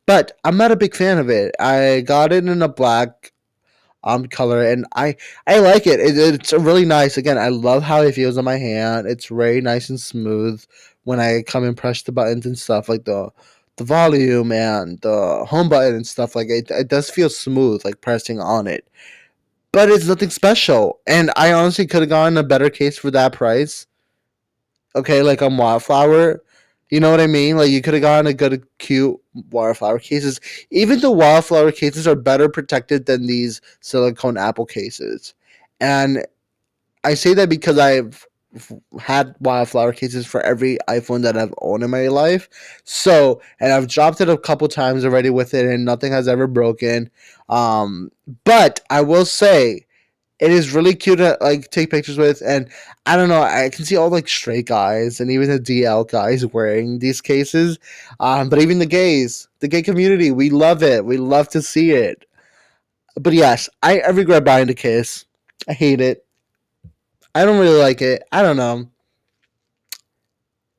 [0.06, 1.54] But I'm not a big fan of it.
[1.60, 3.32] I got it in a black
[4.04, 6.00] um color and I I like it.
[6.00, 6.16] it.
[6.18, 7.16] It's really nice.
[7.16, 9.06] Again, I love how it feels on my hand.
[9.06, 10.64] It's very nice and smooth
[11.04, 13.30] when I come and press the buttons and stuff like the
[13.76, 16.70] the volume and the home button and stuff like it.
[16.70, 18.88] It does feel smooth like pressing on it,
[19.72, 21.00] but it's nothing special.
[21.06, 23.86] And I honestly could have gotten a better case for that price.
[24.96, 26.42] Okay, like a wildflower.
[26.90, 27.56] You know what I mean?
[27.56, 29.18] Like you could have gotten a good, cute
[29.50, 30.40] wildflower cases.
[30.70, 35.34] Even the wildflower cases are better protected than these silicone apple cases.
[35.80, 36.24] And
[37.04, 38.26] I say that because I've
[38.98, 42.48] had wildflower cases for every iPhone that I've owned in my life.
[42.84, 46.46] So, and I've dropped it a couple times already with it, and nothing has ever
[46.46, 47.10] broken.
[47.48, 48.10] Um,
[48.44, 49.86] but I will say,
[50.40, 52.68] it is really cute to like take pictures with, and
[53.06, 53.42] I don't know.
[53.42, 57.78] I can see all like straight guys and even the DL guys wearing these cases.
[58.20, 61.04] Um, but even the gays, the gay community, we love it.
[61.04, 62.24] We love to see it.
[63.20, 65.24] But yes, I, I regret buying the case.
[65.68, 66.24] I hate it.
[67.34, 68.22] I don't really like it.
[68.30, 68.88] I don't know.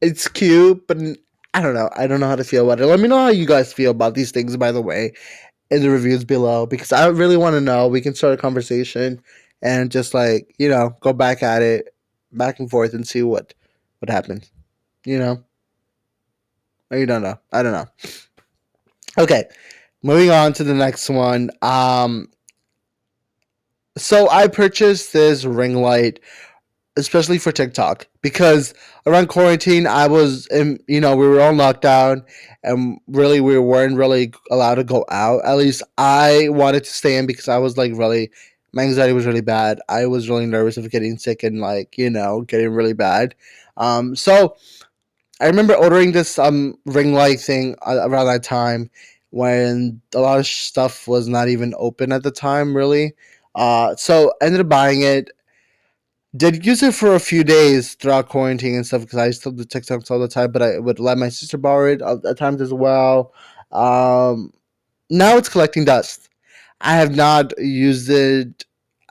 [0.01, 0.97] It's cute, but
[1.53, 1.89] I don't know.
[1.97, 2.85] I don't know how to feel about it.
[2.85, 5.11] Let me know how you guys feel about these things, by the way,
[5.69, 7.87] in the reviews below, because I really want to know.
[7.89, 9.21] We can start a conversation
[9.61, 11.93] and just like, you know, go back at it,
[12.31, 13.53] back and forth and see what
[13.99, 14.51] what happens.
[15.05, 15.43] You know?
[16.91, 17.39] Or you don't know.
[17.51, 17.87] I don't know.
[19.17, 19.45] Okay.
[20.01, 21.51] Moving on to the next one.
[21.61, 22.29] Um
[23.97, 26.19] so I purchased this ring light
[26.97, 28.73] especially for TikTok because
[29.05, 32.25] around quarantine I was in you know we were on lockdown
[32.63, 37.17] and really we weren't really allowed to go out at least I wanted to stay
[37.17, 38.31] in because I was like really
[38.73, 42.09] my anxiety was really bad I was really nervous of getting sick and like you
[42.09, 43.35] know getting really bad
[43.77, 44.55] um so
[45.41, 48.89] I remember ordering this um ring light thing around that time
[49.31, 53.13] when a lot of stuff was not even open at the time really
[53.55, 55.31] uh so ended up buying it
[56.35, 59.63] did use it for a few days throughout quarantine and stuff because I still do
[59.63, 62.73] TikToks all the time, but I would let my sister borrow it at times as
[62.73, 63.33] well.
[63.71, 64.53] Um,
[65.09, 66.28] now it's collecting dust.
[66.81, 68.65] I have not used it.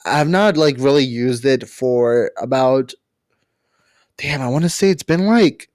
[0.07, 2.95] I have not like really used it for about.
[4.17, 5.69] Damn, I want to say it's been like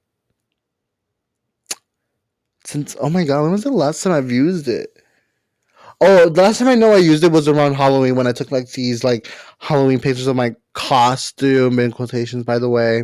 [2.66, 2.96] since.
[3.00, 4.90] Oh my god, when was the last time I've used it?
[6.02, 8.52] Oh, the last time I know I used it was around Halloween when I took
[8.52, 9.30] like these like
[9.60, 13.04] Halloween pictures of my costume in quotations, by the way,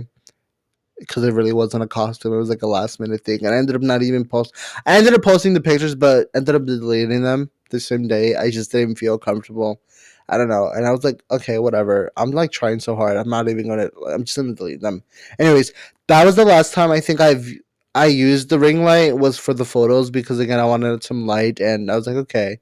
[0.98, 2.34] because it really wasn't a costume.
[2.34, 4.54] It was like a last minute thing, and I ended up not even post.
[4.86, 8.36] I ended up posting the pictures, but ended up deleting them the same day.
[8.36, 9.82] I just didn't feel comfortable.
[10.28, 12.12] I don't know, and I was like, okay, whatever.
[12.16, 13.18] I'm like trying so hard.
[13.18, 13.90] I'm not even gonna.
[14.08, 15.04] I'm just gonna delete them.
[15.40, 15.74] Anyways,
[16.08, 17.50] that was the last time I think I've
[17.96, 21.60] I used the ring light was for the photos because again I wanted some light,
[21.60, 22.60] and I was like, okay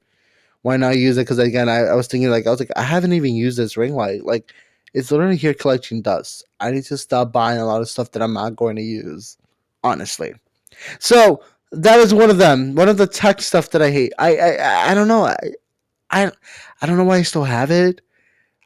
[0.62, 1.22] why not use it?
[1.22, 3.76] Because again, I, I was thinking like I was like I haven't even used this
[3.76, 4.24] ring light.
[4.24, 4.52] Like
[4.94, 6.44] it's literally here collecting dust.
[6.60, 9.36] I need to stop buying a lot of stuff that I'm not going to use,
[9.84, 10.34] honestly.
[10.98, 11.42] So
[11.72, 12.74] that is one of them.
[12.74, 14.12] One of the tech stuff that I hate.
[14.18, 15.24] I I, I don't know.
[15.24, 15.36] I,
[16.10, 16.30] I
[16.80, 18.00] I don't know why I still have it.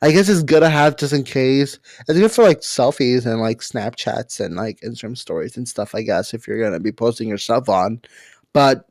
[0.03, 1.78] I guess it's good to have just in case.
[2.09, 5.94] It's good for like selfies and like Snapchats and like Instagram stories and stuff.
[5.94, 8.03] I guess if you're gonna be posting your stuff on,
[8.53, 8.88] but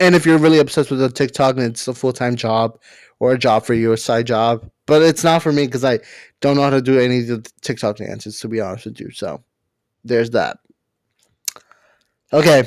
[0.00, 2.80] and if you're really obsessed with the TikTok and it's a full time job
[3.18, 5.98] or a job for you, a side job, but it's not for me because I
[6.40, 9.10] don't know how to do any of the TikTok dances, to be honest with you.
[9.10, 9.42] So
[10.04, 10.58] there's that.
[12.30, 12.62] Okay,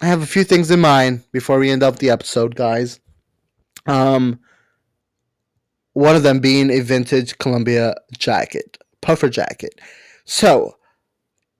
[0.00, 2.98] I have a few things in mind before we end up the episode, guys.
[3.84, 4.40] Um,
[5.92, 9.78] one of them being a vintage Columbia jacket, puffer jacket.
[10.24, 10.76] So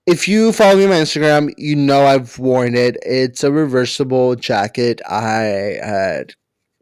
[0.07, 2.97] if you follow me on my Instagram, you know I've worn it.
[3.03, 4.99] It's a reversible jacket.
[5.07, 6.33] I had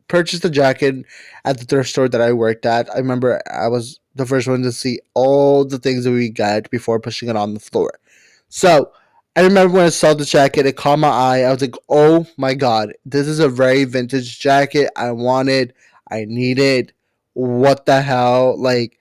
[0.08, 1.04] purchased the jacket
[1.44, 2.90] at the thrift store that I worked at.
[2.90, 6.70] I remember I was the first one to see all the things that we got
[6.70, 8.00] before pushing it on the floor.
[8.48, 8.94] So
[9.36, 11.40] I remember when I saw the jacket, it caught my eye.
[11.40, 14.90] I was like, oh my god, this is a very vintage jacket.
[14.96, 15.74] I want it.
[16.10, 16.92] I need it.
[17.34, 18.60] What the hell?
[18.60, 18.98] Like,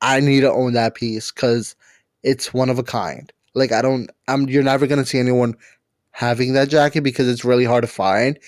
[0.00, 1.74] I need to own that piece because
[2.22, 3.32] it's one of a kind.
[3.54, 5.56] Like I don't I'm you're never gonna see anyone
[6.10, 8.38] having that jacket because it's really hard to find.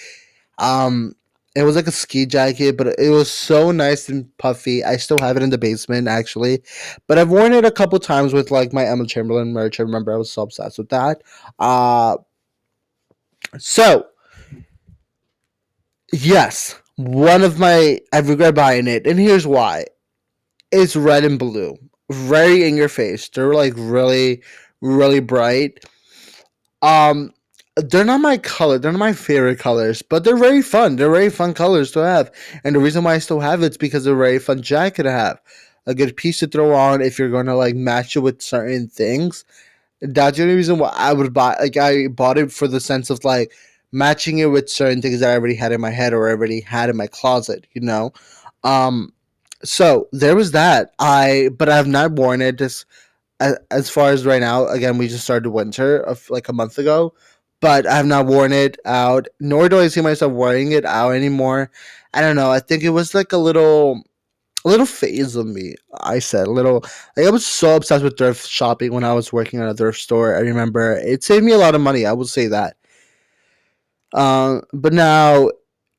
[0.58, 1.14] Um
[1.58, 4.84] it was like a ski jacket, but it was so nice and puffy.
[4.84, 6.62] I still have it in the basement actually.
[7.06, 9.80] But I've worn it a couple times with like my Emma Chamberlain merch.
[9.80, 11.22] I remember I was so obsessed with that.
[11.58, 12.18] Uh
[13.58, 14.06] so
[16.12, 19.86] yes, one of my I regret buying it, and here's why.
[20.70, 21.78] It's red and blue
[22.10, 23.28] very in your face.
[23.28, 24.42] They're like really,
[24.80, 25.84] really bright.
[26.82, 27.32] Um,
[27.80, 28.78] they're not my color.
[28.78, 30.96] They're not my favorite colors, but they're very fun.
[30.96, 32.30] They're very fun colors to have.
[32.64, 35.10] And the reason why I still have it's because they're a very fun jacket to
[35.12, 35.40] have.
[35.86, 39.44] A good piece to throw on if you're gonna like match it with certain things.
[40.00, 41.56] That's the only reason why I would buy.
[41.60, 43.52] Like I bought it for the sense of like
[43.90, 46.90] matching it with certain things that I already had in my head or already had
[46.90, 47.66] in my closet.
[47.72, 48.12] You know,
[48.64, 49.12] um,
[49.64, 50.92] so there was that.
[50.98, 52.84] I but I have not worn it just
[53.40, 54.66] as, as far as right now.
[54.66, 57.14] Again, we just started winter of like a month ago,
[57.60, 59.26] but I have not worn it out.
[59.40, 61.70] Nor do I see myself wearing it out anymore.
[62.14, 62.50] I don't know.
[62.50, 64.02] I think it was like a little
[64.64, 65.74] a little phase of me.
[66.00, 66.84] I said a little.
[67.16, 69.98] Like I was so obsessed with thrift shopping when I was working at a thrift
[70.00, 70.36] store.
[70.36, 72.06] I remember it saved me a lot of money.
[72.06, 72.76] I would say that.
[74.14, 75.50] Um, but now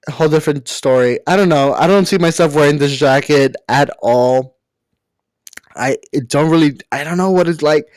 [0.07, 1.19] a whole different story.
[1.27, 1.73] I don't know.
[1.73, 4.57] I don't see myself wearing this jacket at all.
[5.75, 5.97] I
[6.27, 6.79] don't really.
[6.91, 7.87] I don't know what it's like.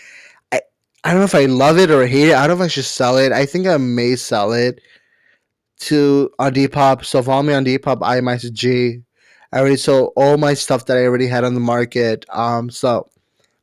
[1.05, 2.35] I don't know if I love it or hate it.
[2.35, 3.33] I don't know if I should sell it.
[3.33, 4.81] I think I may sell it
[5.81, 7.05] to on Depop.
[7.05, 7.99] So follow me on Depop.
[8.03, 9.03] I am G.
[9.53, 12.25] I already sold all my stuff that I already had on the market.
[12.31, 13.11] Um, so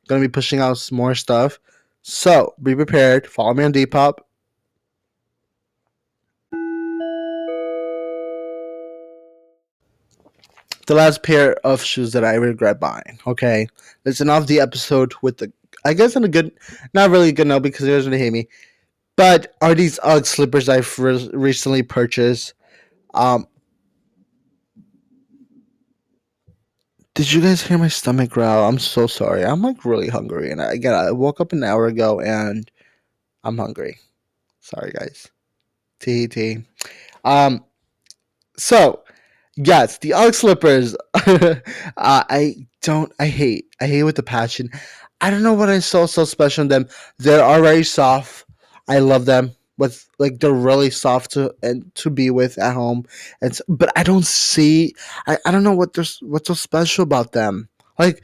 [0.06, 1.58] gonna be pushing out some more stuff.
[2.02, 3.26] So be prepared.
[3.26, 4.18] Follow me on Depop.
[10.86, 13.18] The last pair of shoes that I regret buying.
[13.26, 13.68] Okay,
[14.04, 15.52] end off the episode with the.
[15.84, 16.52] I guess in a good,
[16.94, 18.48] not really good note because guys gonna hate me,
[19.16, 22.54] but are these UGG slippers I've re- recently purchased?
[23.14, 23.46] Um,
[27.14, 28.68] Did you guys hear my stomach growl?
[28.68, 29.44] I'm so sorry.
[29.44, 32.70] I'm like really hungry, and I again I woke up an hour ago and
[33.44, 33.98] I'm hungry.
[34.60, 35.28] Sorry, guys.
[35.98, 36.62] T T.
[37.24, 37.64] Um.
[38.56, 39.02] So,
[39.56, 40.96] yes, the UGG slippers.
[41.14, 41.54] uh,
[41.96, 43.12] I don't.
[43.18, 43.66] I hate.
[43.80, 44.70] I hate with the passion.
[45.20, 46.88] I don't know what I saw so special in them.
[47.18, 48.46] They're already soft.
[48.88, 49.52] I love them.
[49.78, 53.06] With like they're really soft to and to be with at home.
[53.40, 54.94] And but I don't see.
[55.26, 57.68] I, I don't know what there's what's so special about them.
[57.98, 58.22] Like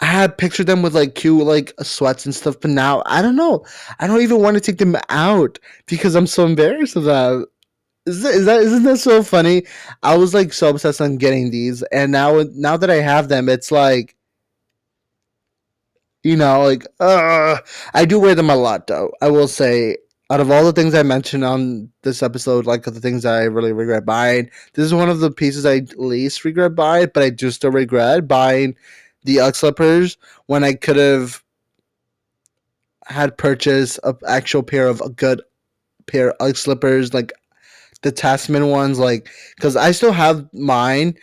[0.00, 3.36] I had pictured them with like cute like sweats and stuff, but now I don't
[3.36, 3.64] know.
[3.98, 7.46] I don't even want to take them out because I'm so embarrassed of that.
[8.06, 9.64] Is that, is that isn't that so funny?
[10.02, 13.48] I was like so obsessed on getting these, and now now that I have them,
[13.48, 14.16] it's like
[16.22, 17.58] you know, like uh,
[17.94, 19.12] I do wear them a lot though.
[19.22, 19.96] I will say,
[20.30, 23.72] out of all the things I mentioned on this episode, like the things I really
[23.72, 27.50] regret buying, this is one of the pieces I least regret buying, but I do
[27.50, 28.76] still regret buying
[29.24, 30.16] the UGG slippers
[30.46, 31.42] when I could have
[33.06, 35.42] had purchased a actual pair of a good
[36.06, 37.32] pair of UGG slippers, like
[38.02, 41.16] the Tasman ones, like because I still have mine,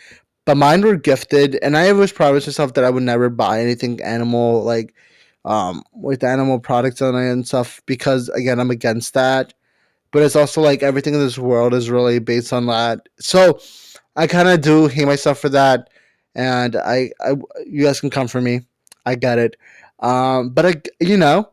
[0.48, 4.00] but mine were gifted, and I always promised myself that I would never buy anything
[4.02, 4.94] animal like
[5.44, 9.52] um with animal products on it and stuff because again I'm against that.
[10.10, 13.10] But it's also like everything in this world is really based on that.
[13.20, 13.60] So
[14.16, 15.90] I kind of do hate myself for that,
[16.34, 17.32] and I, I
[17.66, 18.62] you guys can come for me.
[19.04, 19.54] I get it.
[19.98, 21.50] Um, but I, you know,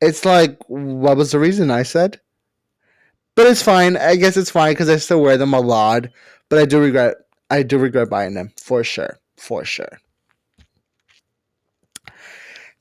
[0.00, 2.20] it's like what was the reason I said?
[3.36, 3.96] But it's fine.
[3.96, 6.08] I guess it's fine because I still wear them a lot.
[6.48, 7.14] But I do regret.
[7.50, 9.18] I do regret buying them for sure.
[9.36, 9.98] For sure.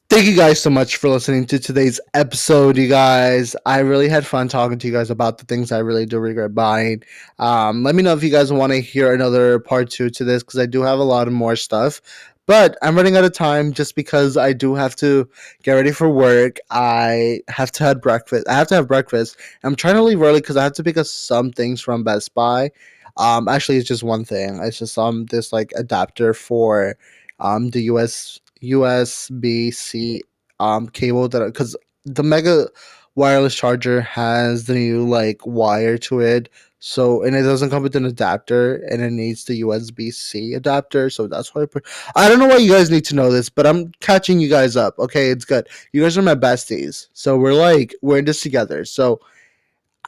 [0.09, 3.55] Thank you guys so much for listening to today's episode, you guys.
[3.67, 6.55] I really had fun talking to you guys about the things I really do regret
[6.55, 7.03] buying.
[7.37, 10.41] Um, let me know if you guys want to hear another part two to this
[10.41, 12.01] because I do have a lot of more stuff.
[12.47, 15.29] But I'm running out of time just because I do have to
[15.61, 16.57] get ready for work.
[16.71, 18.47] I have to have breakfast.
[18.49, 19.37] I have to have breakfast.
[19.61, 22.33] I'm trying to leave early because I have to pick up some things from Best
[22.33, 22.71] Buy.
[23.19, 24.59] Um, actually, it's just one thing.
[24.63, 26.97] It's just um this like adapter for
[27.39, 30.23] um the US USB C
[30.59, 32.69] um cable that because the MagSafe
[33.15, 36.49] wireless charger has the new like wire to it.
[36.81, 41.09] So and it doesn't come with an adapter, and it needs the USB C adapter.
[41.09, 41.85] So that's why I put.
[42.15, 44.77] I don't know why you guys need to know this, but I'm catching you guys
[44.77, 44.97] up.
[44.99, 45.67] Okay, it's good.
[45.91, 48.85] You guys are my besties, so we're like we're in this together.
[48.85, 49.19] So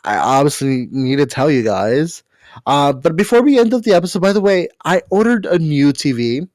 [0.05, 2.23] I obviously need to tell you guys.
[2.65, 5.93] Uh, but before we end up the episode, by the way, I ordered a new
[5.93, 6.47] TV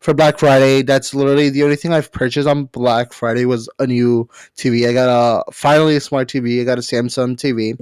[0.00, 0.82] for Black Friday.
[0.82, 4.88] That's literally the only thing I've purchased on Black Friday was a new TV.
[4.88, 6.60] I got a finally a smart TV.
[6.60, 7.78] I got a Samsung TV.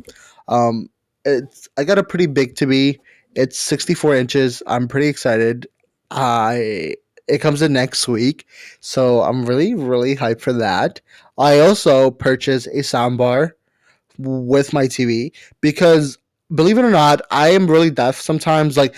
[0.48, 0.88] Um,
[1.24, 2.98] it's I got a pretty big TV.
[3.34, 4.62] It's 64 inches.
[4.66, 5.66] I'm pretty excited.
[6.11, 6.94] I
[7.28, 8.46] it comes in next week,
[8.80, 11.00] so I'm really really hyped for that.
[11.38, 13.53] I also purchased a soundbar
[14.18, 16.18] with my TV because
[16.55, 18.76] believe it or not, I am really deaf sometimes.
[18.76, 18.94] Like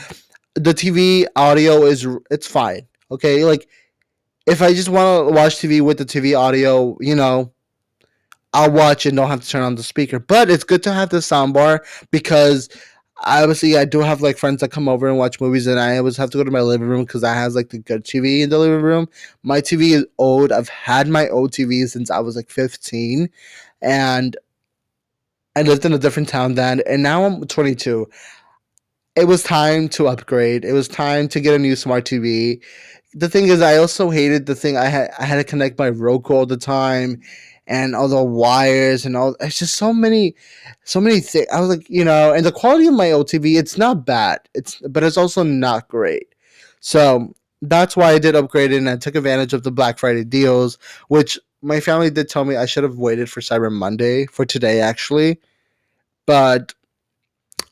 [0.55, 2.87] the TV audio is it's fine.
[3.11, 3.69] Okay, like
[4.47, 7.53] if I just want to watch TV with the TV audio, you know,
[8.53, 10.19] I'll watch and don't have to turn on the speaker.
[10.19, 11.81] But it's good to have the soundbar
[12.11, 12.69] because
[13.25, 16.17] obviously I do have like friends that come over and watch movies, and I always
[16.17, 18.51] have to go to my living room because I has like the good TV in
[18.51, 19.09] the living room.
[19.43, 20.53] My TV is old.
[20.53, 23.29] I've had my old TV since I was like 15,
[23.83, 24.37] and
[25.57, 28.09] I lived in a different town then, and now I'm 22.
[29.17, 30.65] It was time to upgrade.
[30.65, 32.61] It was time to get a new smart TV.
[33.13, 35.11] The thing is, I also hated the thing I had.
[35.19, 37.21] I had to connect my Roku all the time,
[37.67, 39.37] and all the wires and all.
[39.41, 40.35] It's just so many,
[40.85, 41.47] so many things.
[41.53, 44.41] I was like, you know, and the quality of my old TV, it's not bad.
[44.55, 46.35] It's but it's also not great.
[46.81, 50.25] So that's why I did upgrade it, and I took advantage of the Black Friday
[50.25, 50.79] deals,
[51.09, 54.81] which my family did tell me I should have waited for Cyber Monday for today,
[54.81, 55.41] actually.
[56.27, 56.75] But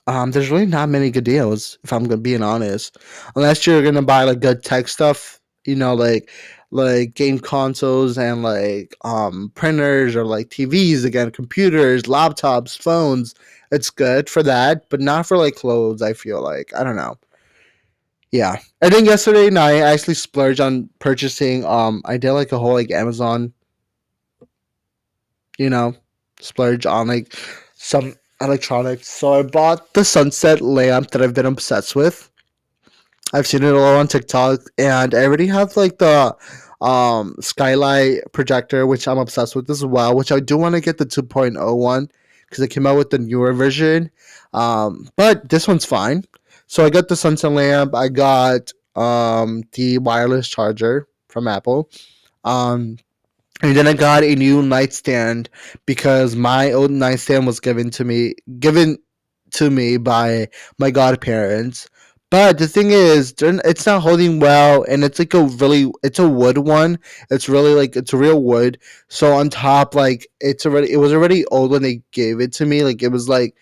[0.06, 2.98] um, there's really not many good deals, if I'm gonna being honest.
[3.36, 6.30] Unless you're gonna buy like good tech stuff, you know, like
[6.70, 13.34] like game consoles and like um printers or like TVs again, computers, laptops, phones.
[13.70, 16.02] It's good for that, but not for like clothes.
[16.02, 17.18] I feel like I don't know.
[18.32, 21.64] Yeah, and then yesterday night I actually splurged on purchasing.
[21.66, 23.52] Um, I did like a whole like Amazon
[25.58, 25.94] you know,
[26.40, 27.34] splurge on like
[27.74, 29.08] some electronics.
[29.08, 32.30] So I bought the sunset lamp that I've been obsessed with.
[33.32, 36.36] I've seen it all on TikTok, and I already have like the
[36.80, 40.16] um skylight projector, which I'm obsessed with as well.
[40.16, 42.08] Which I do want to get the 2.0 one
[42.48, 44.10] because it came out with the newer version.
[44.52, 46.24] Um, but this one's fine.
[46.66, 47.94] So I got the sunset lamp.
[47.94, 51.88] I got um the wireless charger from Apple.
[52.44, 52.98] Um,
[53.62, 55.48] and then I got a new nightstand
[55.86, 58.98] because my old nightstand was given to me given
[59.52, 60.48] to me by
[60.78, 61.88] my godparents.
[62.30, 66.26] But the thing is, it's not holding well, and it's like a really, it's a
[66.28, 66.98] wood one.
[67.30, 68.78] It's really like it's real wood.
[69.08, 72.64] So on top, like it's already, it was already old when they gave it to
[72.64, 72.84] me.
[72.84, 73.54] Like it was like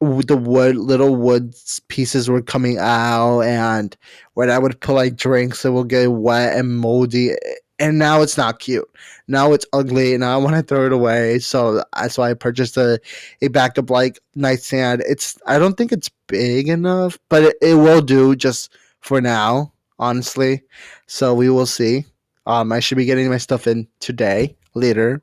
[0.00, 1.54] the wood little wood
[1.88, 3.96] pieces were coming out and
[4.34, 7.36] when i would put like drinks it will get wet and moldy eh,
[7.78, 8.88] and now it's not cute.
[9.26, 11.38] Now it's ugly and i want to throw it away.
[11.38, 13.00] So that's why i purchased a,
[13.42, 15.02] a backup like nightstand.
[15.08, 19.72] It's i don't think it's big enough but it, it will do just for now
[19.98, 20.62] honestly.
[21.06, 22.04] So we will see.
[22.46, 25.22] Um i should be getting my stuff in today later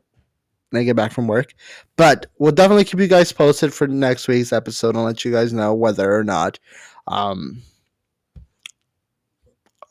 [0.70, 1.54] when I get back from work.
[1.98, 5.54] But we'll definitely keep you guys posted for next week's episode and let you guys
[5.54, 6.60] know whether or not
[7.08, 7.62] um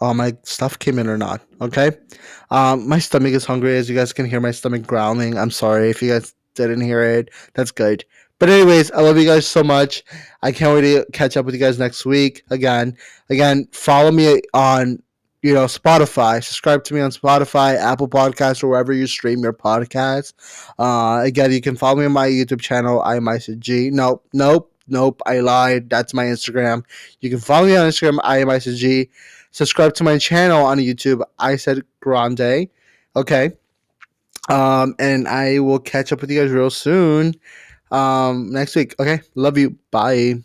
[0.01, 1.43] all my stuff came in or not.
[1.61, 1.93] Okay.
[2.51, 5.39] Um my stomach is hungry as you guys can hear my stomach growling.
[5.39, 7.31] I'm sorry if you guys didn't hear it.
[7.55, 8.05] That's good.
[8.39, 10.03] But anyways, I love you guys so much.
[10.43, 12.43] I can't wait to catch up with you guys next week.
[12.49, 12.97] Again,
[13.29, 15.03] again, follow me on
[15.43, 16.43] you know Spotify.
[16.43, 20.33] Subscribe to me on Spotify, Apple Podcasts, or wherever you stream your podcasts.
[20.79, 23.93] Uh, again, you can follow me on my YouTube channel, I'm ICG.
[23.93, 25.21] Nope, nope, nope.
[25.27, 25.91] I lied.
[25.91, 26.85] That's my Instagram.
[27.21, 29.09] You can follow me on Instagram, I am ICG.
[29.51, 31.23] Subscribe to my channel on YouTube.
[31.39, 32.69] I said Grande.
[33.17, 33.53] Okay.
[34.49, 37.35] Um, and I will catch up with you guys real soon.
[37.91, 38.95] Um, next week.
[38.99, 39.21] Okay.
[39.35, 39.77] Love you.
[39.91, 40.43] Bye.